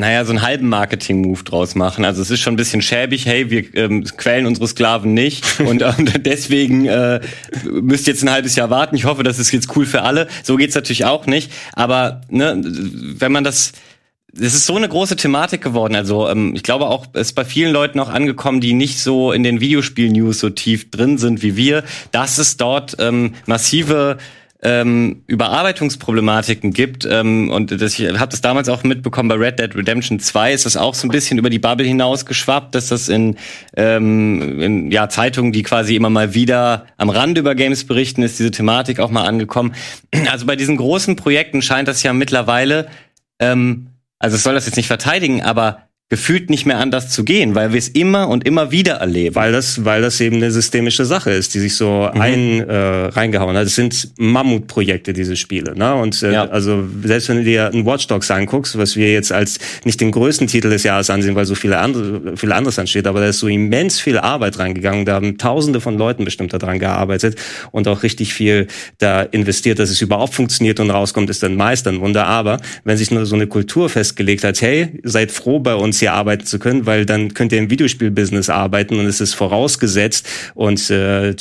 [0.00, 2.04] naja, so einen halben Marketing-Move draus machen.
[2.04, 5.82] Also es ist schon ein bisschen schäbig, hey, wir ähm, quälen unsere Sklaven nicht und
[5.82, 7.20] ähm, deswegen äh,
[7.64, 8.96] müsst ihr jetzt ein halbes Jahr warten.
[8.96, 10.26] Ich hoffe, das ist jetzt cool für alle.
[10.42, 11.52] So geht's natürlich auch nicht.
[11.74, 13.72] Aber ne, wenn man das
[14.34, 15.94] es ist so eine große Thematik geworden.
[15.94, 19.32] Also ähm, ich glaube auch, es ist bei vielen Leuten auch angekommen, die nicht so
[19.32, 24.18] in den Videospiel-News so tief drin sind wie wir, dass es dort ähm, massive
[24.62, 27.06] ähm, Überarbeitungsproblematiken gibt.
[27.10, 30.66] Ähm, und das, ich habe das damals auch mitbekommen bei Red Dead Redemption 2 ist
[30.66, 33.36] das auch so ein bisschen über die Bubble hinaus geschwappt, dass das in,
[33.76, 38.38] ähm, in ja, Zeitungen, die quasi immer mal wieder am Rand über Games berichten, ist
[38.38, 39.74] diese Thematik auch mal angekommen.
[40.30, 42.88] Also bei diesen großen Projekten scheint das ja mittlerweile
[43.38, 43.89] ähm,
[44.20, 47.70] also es soll das jetzt nicht verteidigen, aber gefühlt nicht mehr anders zu gehen, weil
[47.72, 49.36] wir es immer und immer wieder erleben.
[49.36, 52.20] Weil das, weil das eben eine systemische Sache ist, die sich so mhm.
[52.20, 53.64] ein äh, reingehauen hat.
[53.64, 55.76] Es sind Mammutprojekte, diese Spiele.
[55.78, 55.94] Ne?
[55.94, 56.48] Und äh, ja.
[56.48, 60.10] also selbst wenn du dir ein Watch Dogs anguckst, was wir jetzt als nicht den
[60.10, 63.38] größten Titel des Jahres ansehen, weil so viele andere, viel anderes ansteht, aber da ist
[63.38, 65.04] so immens viel Arbeit reingegangen.
[65.04, 67.36] Da haben Tausende von Leuten bestimmt daran gearbeitet
[67.70, 68.66] und auch richtig viel
[68.98, 72.26] da investiert, dass es überhaupt funktioniert und rauskommt, ist dann meist ein Wunder.
[72.26, 76.12] Aber wenn sich nur so eine Kultur festgelegt hat, hey, seid froh bei uns hier
[76.12, 80.26] arbeiten zu können, weil dann könnt ihr im Videospielbusiness arbeiten und es ist vorausgesetzt.
[80.54, 81.34] Und äh,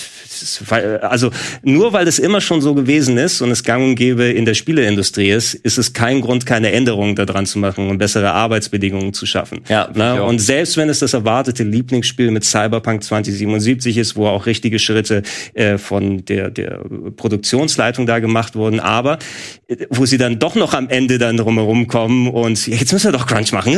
[1.02, 1.32] also
[1.64, 4.54] nur weil es immer schon so gewesen ist und es gang und gäbe in der
[4.54, 9.26] Spieleindustrie ist, ist es kein Grund, keine Änderungen daran zu machen und bessere Arbeitsbedingungen zu
[9.26, 9.62] schaffen.
[9.68, 14.46] Ja, Na, und selbst wenn es das erwartete Lieblingsspiel mit Cyberpunk 2077 ist, wo auch
[14.46, 16.82] richtige Schritte äh, von der, der
[17.16, 19.20] Produktionsleitung da gemacht wurden, aber
[19.68, 23.18] äh, wo sie dann doch noch am Ende dann drumherum kommen und jetzt müssen wir
[23.18, 23.78] doch Crunch machen.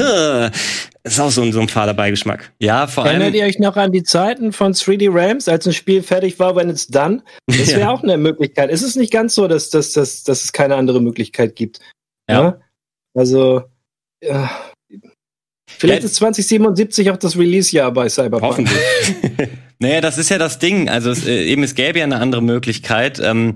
[1.04, 2.52] Das ist auch so ein, so ein fader Beigeschmack.
[2.60, 3.22] Ja, vor allem.
[3.22, 6.56] Erinnert ihr euch noch an die Zeiten von 3D Rams, als ein Spiel fertig war,
[6.56, 7.24] wenn es dann?
[7.48, 7.90] Das wäre ja.
[7.92, 8.70] auch eine Möglichkeit.
[8.70, 11.80] Ist es nicht ganz so, dass, dass, dass, dass es keine andere Möglichkeit gibt?
[12.30, 12.42] Ja.
[12.42, 12.60] ja?
[13.16, 13.64] Also,
[14.24, 14.50] ja.
[15.68, 16.06] Vielleicht ja.
[16.06, 18.44] ist 2077 auch das Release-Jahr bei Cyberpunk.
[18.44, 19.50] Hoffentlich.
[19.80, 20.90] naja, das ist ja das Ding.
[20.90, 23.20] Also es, äh, eben, es gäbe ja eine andere Möglichkeit.
[23.20, 23.56] Ähm,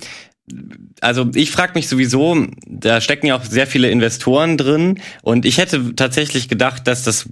[1.01, 5.57] also ich frage mich sowieso, da stecken ja auch sehr viele Investoren drin und ich
[5.57, 7.27] hätte tatsächlich gedacht, dass das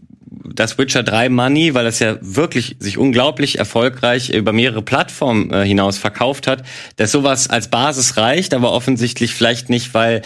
[0.55, 5.65] das Witcher 3 Money, weil das ja wirklich sich unglaublich erfolgreich über mehrere Plattformen äh,
[5.65, 6.63] hinaus verkauft hat,
[6.97, 10.21] dass sowas als Basis reicht, aber offensichtlich vielleicht nicht, weil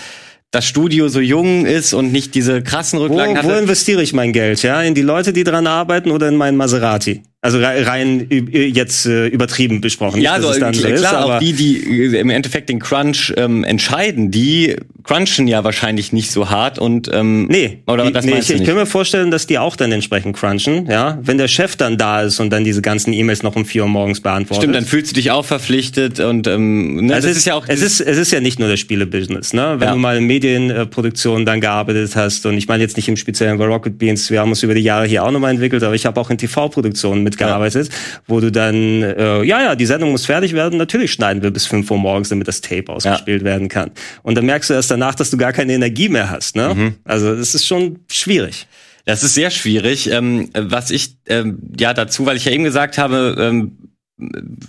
[0.51, 3.49] das Studio so jung ist und nicht diese krassen Rücklagen wo, hatte.
[3.49, 4.63] Wo investiere ich mein Geld?
[4.63, 7.23] Ja, in die Leute, die dran arbeiten oder in meinen Maserati?
[7.39, 10.21] Also rein jetzt äh, übertrieben besprochen.
[10.21, 14.75] Ja, so, klar, ist, auch die, die äh, im Endeffekt den Crunch ähm, entscheiden, die
[15.03, 18.75] crunchen ja wahrscheinlich nicht so hart und ähm, nee, oder das nee, ich, ich kann
[18.75, 22.39] mir vorstellen, dass die auch dann entsprechend crunchen, ja, wenn der Chef dann da ist
[22.39, 24.63] und dann diese ganzen E-Mails noch um vier Uhr morgens beantwortet.
[24.63, 27.53] Stimmt, dann fühlst du dich auch verpflichtet und ähm, ne, also das ist, ist ja
[27.53, 29.75] auch es ist es ist ja nicht nur das Spielebusiness, ne?
[29.77, 29.93] Wenn ja.
[29.93, 33.65] du mal in Medienproduktion dann gearbeitet hast und ich meine jetzt nicht im Speziellen bei
[33.65, 36.19] Rocket Beans, wir haben uns über die Jahre hier auch nochmal entwickelt, aber ich habe
[36.19, 37.93] auch in TV-Produktionen mitgearbeitet, ja.
[38.27, 41.65] wo du dann äh, ja ja die Sendung muss fertig werden, natürlich schneiden wir bis
[41.65, 43.91] fünf Uhr morgens, damit das Tape ausgespielt werden kann.
[44.23, 46.55] Und dann merkst du erst danach, dass du gar keine Energie mehr hast.
[46.55, 46.73] Ne?
[46.73, 46.95] Mhm.
[47.03, 48.67] Also das ist schon schwierig.
[49.05, 50.11] Das ist sehr schwierig.
[50.11, 53.77] Ähm, was ich ähm, ja dazu, weil ich ja eben gesagt habe, ähm,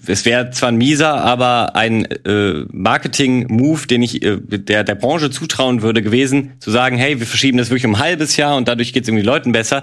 [0.07, 5.31] es wäre zwar ein mieser, aber ein äh, Marketing-Move, den ich äh, der der Branche
[5.31, 8.69] zutrauen würde gewesen, zu sagen, hey, wir verschieben das wirklich um ein halbes Jahr und
[8.69, 9.83] dadurch geht es irgendwie Leuten besser.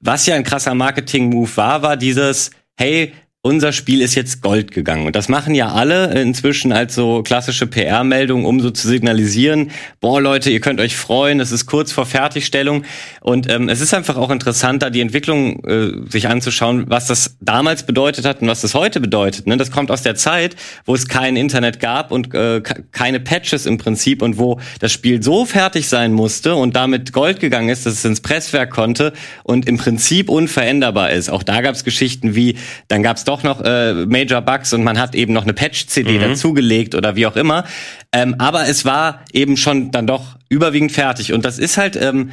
[0.00, 3.12] Was ja ein krasser Marketing-Move war, war dieses, hey,
[3.44, 5.04] unser Spiel ist jetzt Gold gegangen.
[5.04, 10.20] Und das machen ja alle inzwischen als so klassische PR-Meldung, um so zu signalisieren, boah
[10.20, 12.84] Leute, ihr könnt euch freuen, es ist kurz vor Fertigstellung.
[13.20, 17.36] Und ähm, es ist einfach auch interessant, da die Entwicklung äh, sich anzuschauen, was das
[17.40, 19.48] damals bedeutet hat und was das heute bedeutet.
[19.48, 19.56] Ne?
[19.56, 22.62] Das kommt aus der Zeit, wo es kein Internet gab und äh,
[22.92, 27.40] keine Patches im Prinzip und wo das Spiel so fertig sein musste und damit Gold
[27.40, 29.12] gegangen ist, dass es ins Presswerk konnte
[29.42, 31.28] und im Prinzip unveränderbar ist.
[31.28, 34.84] Auch da gab es Geschichten wie, dann gab es doch noch äh, Major Bugs und
[34.84, 36.20] man hat eben noch eine Patch-CD mhm.
[36.20, 37.64] dazugelegt oder wie auch immer.
[38.12, 41.32] Ähm, aber es war eben schon dann doch überwiegend fertig.
[41.32, 42.30] Und das ist halt ähm,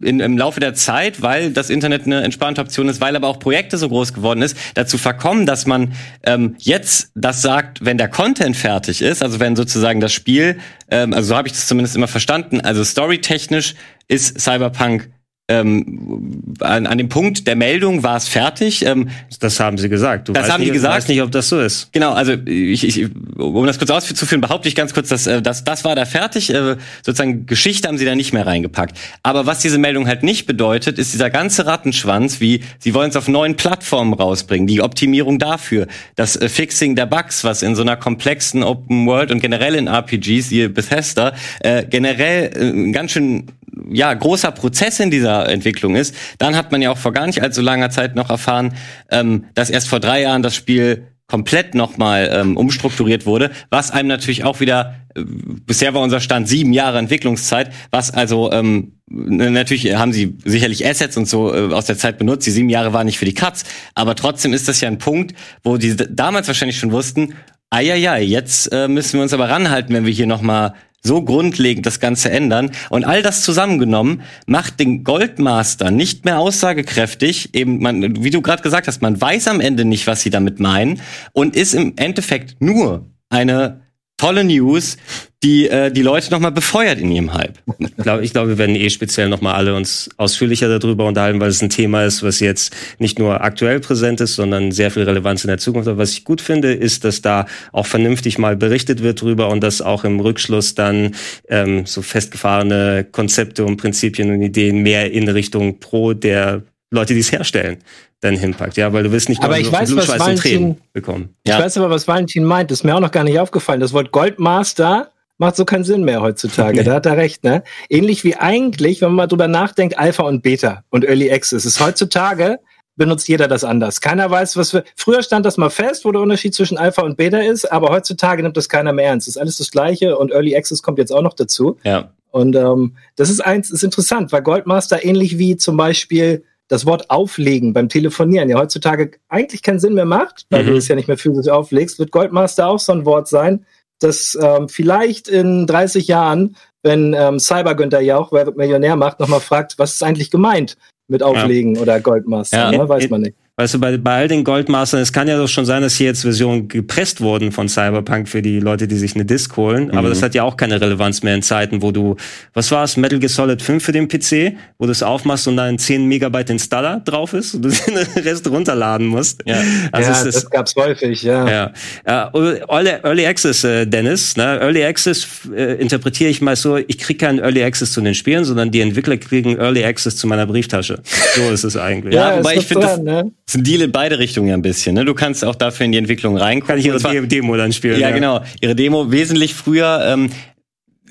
[0.00, 3.38] in, im Laufe der Zeit, weil das Internet eine entspannte Option ist, weil aber auch
[3.38, 5.92] Projekte so groß geworden ist, dazu verkommen, dass man
[6.22, 10.58] ähm, jetzt das sagt, wenn der Content fertig ist, also wenn sozusagen das Spiel,
[10.90, 13.74] ähm, also so habe ich das zumindest immer verstanden, also storytechnisch
[14.08, 15.10] ist Cyberpunk
[15.50, 18.86] ähm, an, an dem Punkt der Meldung war es fertig.
[18.86, 19.08] Ähm,
[19.40, 20.28] das haben sie gesagt.
[20.28, 20.94] Du das haben nicht, die gesagt.
[20.94, 21.92] Ich weiß nicht, ob das so ist.
[21.92, 25.64] Genau, also ich, ich, um das kurz auszuführen, behaupte ich ganz kurz, dass äh, das,
[25.64, 26.54] das war da fertig.
[26.54, 28.96] Äh, sozusagen Geschichte haben sie da nicht mehr reingepackt.
[29.24, 33.16] Aber was diese Meldung halt nicht bedeutet, ist dieser ganze Rattenschwanz, wie sie wollen es
[33.16, 37.82] auf neuen Plattformen rausbringen, die Optimierung dafür, das äh, Fixing der Bugs, was in so
[37.82, 43.46] einer komplexen Open World und generell in RPGs, wie Bethesda, äh, generell äh, ganz schön
[43.90, 47.42] ja, großer Prozess in dieser Entwicklung ist, dann hat man ja auch vor gar nicht
[47.42, 48.74] allzu langer Zeit noch erfahren,
[49.10, 54.08] ähm, dass erst vor drei Jahren das Spiel komplett nochmal ähm, umstrukturiert wurde, was einem
[54.08, 59.94] natürlich auch wieder, äh, bisher war unser Stand sieben Jahre Entwicklungszeit, was also ähm, natürlich
[59.94, 63.06] haben sie sicherlich Assets und so äh, aus der Zeit benutzt, die sieben Jahre waren
[63.06, 63.64] nicht für die Cuts,
[63.94, 67.34] aber trotzdem ist das ja ein Punkt, wo die damals wahrscheinlich schon wussten,
[67.72, 72.00] ja, jetzt äh, müssen wir uns aber ranhalten, wenn wir hier nochmal so grundlegend das
[72.00, 72.70] Ganze ändern.
[72.90, 77.54] Und all das zusammengenommen macht den Goldmaster nicht mehr aussagekräftig.
[77.54, 80.60] Eben, man, wie du gerade gesagt hast, man weiß am Ende nicht, was sie damit
[80.60, 81.00] meinen
[81.32, 83.82] und ist im Endeffekt nur eine
[84.20, 84.98] tolle News,
[85.42, 87.58] die äh, die Leute nochmal befeuert in ihrem Hype.
[87.78, 91.48] Ich glaube, ich glaub, wir werden eh speziell nochmal alle uns ausführlicher darüber unterhalten, weil
[91.48, 95.44] es ein Thema ist, was jetzt nicht nur aktuell präsent ist, sondern sehr viel Relevanz
[95.44, 95.96] in der Zukunft hat.
[95.96, 99.80] Was ich gut finde, ist, dass da auch vernünftig mal berichtet wird drüber und dass
[99.80, 101.14] auch im Rückschluss dann
[101.48, 107.20] ähm, so festgefahrene Konzepte und Prinzipien und Ideen mehr in Richtung pro der Leute, die
[107.20, 107.78] es herstellen,
[108.20, 108.76] dann hinpackt.
[108.76, 111.34] Ja, weil du willst nicht aber ich weiß, was Valentin, bekommen.
[111.42, 112.70] Ich weiß aber, was Valentin meint.
[112.70, 113.80] Das ist mir auch noch gar nicht aufgefallen.
[113.80, 116.78] Das Wort Goldmaster macht so keinen Sinn mehr heutzutage.
[116.78, 116.84] Nee.
[116.84, 117.62] Da hat er recht, ne?
[117.88, 121.64] Ähnlich wie eigentlich, wenn man mal drüber nachdenkt, Alpha und Beta und Early Access.
[121.64, 122.58] Ist heutzutage
[123.00, 124.02] benutzt jeder das anders.
[124.02, 124.84] Keiner weiß, was wir.
[124.94, 128.42] Früher stand das mal fest, wo der Unterschied zwischen Alpha und Beta ist, aber heutzutage
[128.42, 129.26] nimmt das keiner mehr ernst.
[129.26, 131.78] Das ist alles das Gleiche und Early Access kommt jetzt auch noch dazu.
[131.82, 132.12] Ja.
[132.30, 137.10] Und ähm, das ist eins, ist interessant, weil Goldmaster ähnlich wie zum Beispiel das Wort
[137.10, 140.68] auflegen beim Telefonieren ja heutzutage eigentlich keinen Sinn mehr macht, weil mhm.
[140.68, 143.66] du es ja nicht mehr physisch auflegst, wird Goldmaster auch so ein Wort sein,
[143.98, 149.40] das ähm, vielleicht in 30 Jahren, wenn ähm, Cyber Günther Jauch, wer Millionär macht, nochmal
[149.40, 150.76] fragt, was ist eigentlich gemeint
[151.08, 151.82] mit Auflegen ja.
[151.82, 152.70] oder Goldmaster, ja.
[152.70, 152.88] ne?
[152.88, 153.36] weiß man nicht.
[153.60, 156.06] Weißt du, bei, bei all den Goldmastern, es kann ja doch schon sein, dass hier
[156.06, 159.88] jetzt Versionen gepresst wurden von Cyberpunk für die Leute, die sich eine Disc holen.
[159.88, 159.98] Mhm.
[159.98, 162.16] Aber das hat ja auch keine Relevanz mehr in Zeiten, wo du,
[162.54, 165.58] was war es, Metal Gear Solid 5 für den PC, wo du es aufmachst und
[165.58, 169.42] dann 10 Megabyte Installer drauf ist und du den Rest runterladen musst.
[169.44, 169.56] Ja,
[169.92, 171.70] also ja das, das gab's häufig, ja.
[172.06, 172.30] ja.
[172.34, 174.58] Uh, Early, Early Access, äh, Dennis, ne?
[174.58, 178.46] Early Access äh, interpretiere ich mal so, ich krieg keinen Early Access zu den Spielen,
[178.46, 181.00] sondern die Entwickler kriegen Early Access zu meiner Brieftasche.
[181.36, 182.14] So ist es eigentlich.
[182.14, 183.30] ja, ja wobei ich finde, ne?
[183.50, 184.94] Ist ein Deal in beide Richtungen ja ein bisschen.
[184.94, 185.04] Ne?
[185.04, 186.68] Du kannst auch dafür in die Entwicklung reinkommen.
[186.68, 187.98] Kann ich ihre zwar, Demo dann spielen.
[187.98, 188.44] Ja, ja, genau.
[188.60, 190.02] Ihre Demo wesentlich früher.
[190.06, 190.30] Ähm,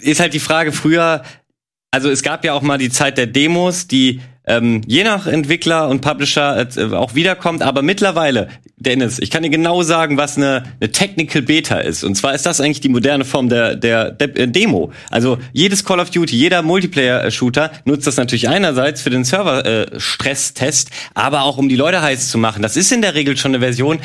[0.01, 1.23] ist halt die Frage früher,
[1.91, 5.88] also es gab ja auch mal die Zeit der Demos, die ähm, je nach Entwickler
[5.88, 7.62] und Publisher äh, auch wiederkommt.
[7.62, 12.04] Aber mittlerweile, Dennis, ich kann dir genau sagen, was eine, eine Technical Beta ist.
[12.04, 14.91] Und zwar ist das eigentlich die moderne Form der, der, der äh, Demo.
[15.12, 20.93] Also jedes Call of Duty, jeder Multiplayer-Shooter nutzt das natürlich einerseits für den Server-Stresstest, äh,
[21.14, 22.64] aber auch um die Leute heiß zu machen.
[22.64, 24.00] Das ist in der Regel schon eine Version,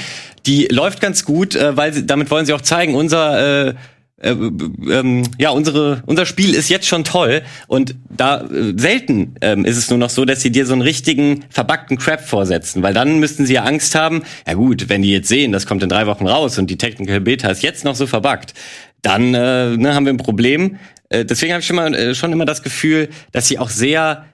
[0.47, 3.75] die läuft ganz gut, äh, weil sie, damit wollen sie auch zeigen, unser äh,
[4.21, 9.65] äh, ähm, ja, unsere, unser Spiel ist jetzt schon toll und da äh, selten ähm,
[9.65, 12.95] ist es nur noch so, dass sie dir so einen richtigen verbackten Crap vorsetzen, weil
[12.95, 15.89] dann müssten sie ja Angst haben, ja gut, wenn die jetzt sehen, das kommt in
[15.89, 18.55] drei Wochen raus und die Technical Beta ist jetzt noch so verbackt,
[19.03, 20.79] dann äh, ne, haben wir ein Problem.
[21.09, 24.27] Äh, deswegen habe ich schon, mal, äh, schon immer das Gefühl, dass sie auch sehr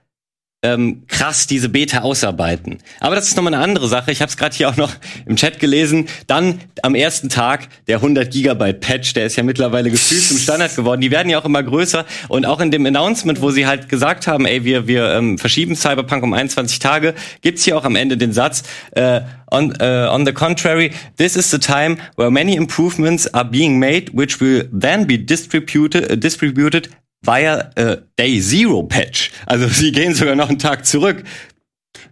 [0.62, 2.78] ähm, krass diese Beta ausarbeiten.
[3.00, 4.12] Aber das ist nochmal eine andere Sache.
[4.12, 4.92] Ich habe es gerade hier auch noch
[5.24, 6.06] im Chat gelesen.
[6.26, 10.76] Dann am ersten Tag der 100 Gigabyte Patch, der ist ja mittlerweile gefühlt zum Standard
[10.76, 11.00] geworden.
[11.00, 12.04] Die werden ja auch immer größer.
[12.28, 15.76] Und auch in dem Announcement, wo sie halt gesagt haben, ey, wir wir ähm, verschieben
[15.76, 18.62] Cyberpunk um 21 Tage, gibt's hier auch am Ende den Satz.
[18.90, 23.78] Äh, on, uh, on the contrary, this is the time where many improvements are being
[23.78, 26.88] made, which will then be distributed, uh, distributed
[27.22, 29.30] via uh, Day Zero Patch.
[29.46, 31.22] Also sie gehen sogar noch einen Tag zurück.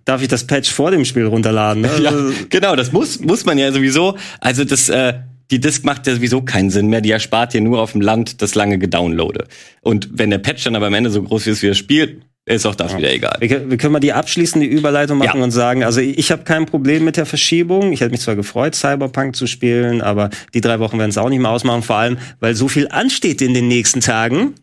[0.05, 1.83] Darf ich das Patch vor dem Spiel runterladen?
[1.83, 1.91] Ne?
[2.03, 2.13] Ja,
[2.49, 4.17] genau, das muss, muss man ja sowieso.
[4.41, 5.15] Also das, äh,
[5.51, 7.01] die Disk macht ja sowieso keinen Sinn mehr.
[7.01, 9.47] Die erspart dir nur auf dem Land das lange Gedownloade.
[9.83, 12.65] Und wenn der Patch dann aber am Ende so groß ist wie das Spiel, ist
[12.65, 12.99] auch das ja.
[12.99, 13.37] wieder egal.
[13.41, 15.45] Wir, wir, können mal die abschließende Überleitung machen ja.
[15.45, 17.93] und sagen, also ich, ich habe kein Problem mit der Verschiebung.
[17.93, 21.29] Ich hätte mich zwar gefreut, Cyberpunk zu spielen, aber die drei Wochen werden es auch
[21.29, 24.55] nicht mehr ausmachen, vor allem, weil so viel ansteht in den nächsten Tagen.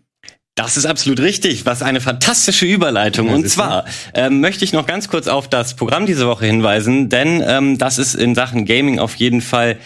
[0.56, 1.66] Das ist absolut richtig.
[1.66, 3.30] Was eine fantastische Überleitung.
[3.30, 3.84] Und zwar
[4.14, 7.98] ähm, möchte ich noch ganz kurz auf das Programm diese Woche hinweisen, denn ähm, das
[7.98, 9.78] ist in Sachen Gaming auf jeden Fall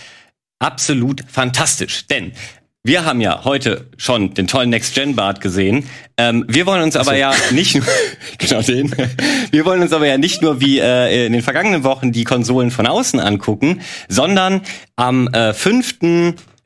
[0.59, 2.05] absolut fantastisch.
[2.05, 2.34] Denn
[2.84, 5.86] wir haben ja heute schon den tollen Next-Gen-Bart gesehen.
[6.17, 7.86] Ähm, wir wollen uns aber ja nicht nur,
[8.38, 8.95] genau den,
[9.51, 12.70] wir wollen uns aber ja nicht nur wie äh, in den vergangenen Wochen die Konsolen
[12.72, 14.61] von außen angucken, sondern
[14.95, 15.99] am äh, 5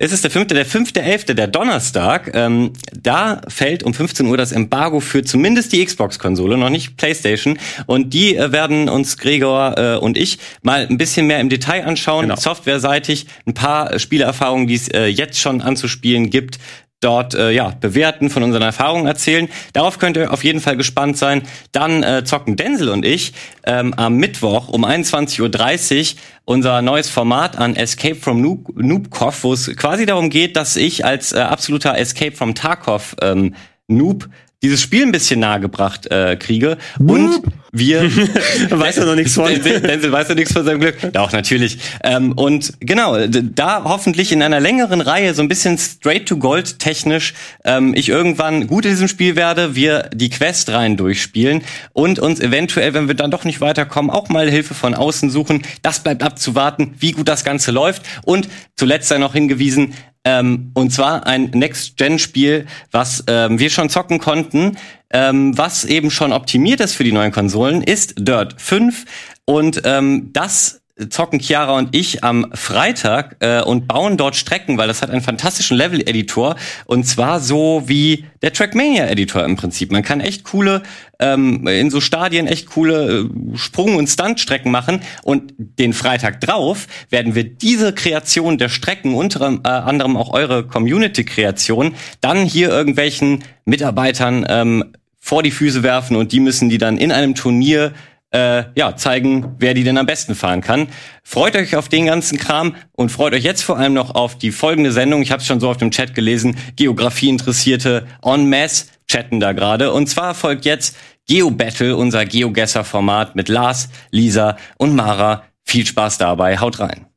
[0.04, 2.32] es ist der fünfte, der fünfte, elfte, der Donnerstag.
[2.34, 7.58] Ähm, da fällt um 15 Uhr das Embargo für zumindest die Xbox-Konsole, noch nicht PlayStation.
[7.86, 11.86] Und die äh, werden uns Gregor äh, und ich mal ein bisschen mehr im Detail
[11.86, 12.36] anschauen, genau.
[12.36, 16.60] softwareseitig, ein paar Spielerfahrungen, die es äh, jetzt schon anzuspielen gibt,
[17.04, 19.50] dort äh, ja bewerten, von unseren Erfahrungen erzählen.
[19.74, 21.44] Darauf könnt ihr auf jeden Fall gespannt sein.
[21.72, 23.34] Dann äh, zocken Denzel und ich
[23.66, 29.54] ähm, am Mittwoch um 21.30 Uhr unser neues Format an Escape from Noob Noobkov, wo
[29.54, 33.56] es quasi darum geht, dass ich als äh, absoluter Escape from Tarkov ähm,
[33.88, 34.30] Noob
[34.64, 36.78] dieses Spiel ein bisschen nahegebracht äh, kriege.
[36.98, 37.42] Und
[37.74, 38.04] wir
[38.70, 39.48] weiß er noch nichts von.
[39.64, 40.96] Denzel weiß er nichts von seinem Glück.
[41.12, 41.80] Doch, natürlich.
[42.04, 46.80] Ähm, und genau, da hoffentlich in einer längeren Reihe, so ein bisschen straight to gold
[46.80, 47.34] technisch,
[47.66, 52.40] ähm, ich irgendwann gut in diesem Spiel werde, wir die Quest rein durchspielen und uns
[52.40, 55.64] eventuell, wenn wir dann doch nicht weiterkommen, auch mal Hilfe von außen suchen.
[55.82, 58.04] Das bleibt abzuwarten, wie gut das Ganze läuft.
[58.24, 59.94] Und zuletzt sei noch hingewiesen,
[60.26, 64.78] ähm, und zwar ein Next-Gen-Spiel, was ähm, wir schon zocken konnten,
[65.10, 69.06] ähm, was eben schon optimiert ist für die neuen Konsolen, ist Dirt 5.
[69.46, 74.88] Und ähm, das zocken Chiara und ich am Freitag äh, und bauen dort Strecken, weil
[74.88, 76.56] das hat einen fantastischen Level-Editor.
[76.86, 79.92] Und zwar so wie der Trackmania-Editor im Prinzip.
[79.92, 80.84] Man kann echt coole,
[81.20, 85.02] ähm, in so Stadien echt coole äh, Sprung- und Stuntstrecken machen.
[85.24, 90.68] Und den Freitag drauf werden wir diese Kreation der Strecken, unter äh, anderem auch eure
[90.68, 96.16] Community-Kreation, dann hier irgendwelchen Mitarbeitern ähm, vor die Füße werfen.
[96.16, 97.94] Und die müssen die dann in einem Turnier
[98.34, 100.88] äh, ja, zeigen, wer die denn am besten fahren kann.
[101.24, 104.52] Freut euch auf den ganzen Kram und freut euch jetzt vor allem noch auf die
[104.52, 105.22] folgende Sendung.
[105.22, 106.58] Ich habe es schon so auf dem Chat gelesen.
[106.76, 109.94] Geografie-Interessierte en masse chatten da gerade.
[109.94, 115.44] Und zwar folgt jetzt GeoBattle, unser GeoGuessr-Format mit Lars, Lisa und Mara.
[115.64, 116.60] Viel Spaß dabei.
[116.60, 117.13] Haut rein.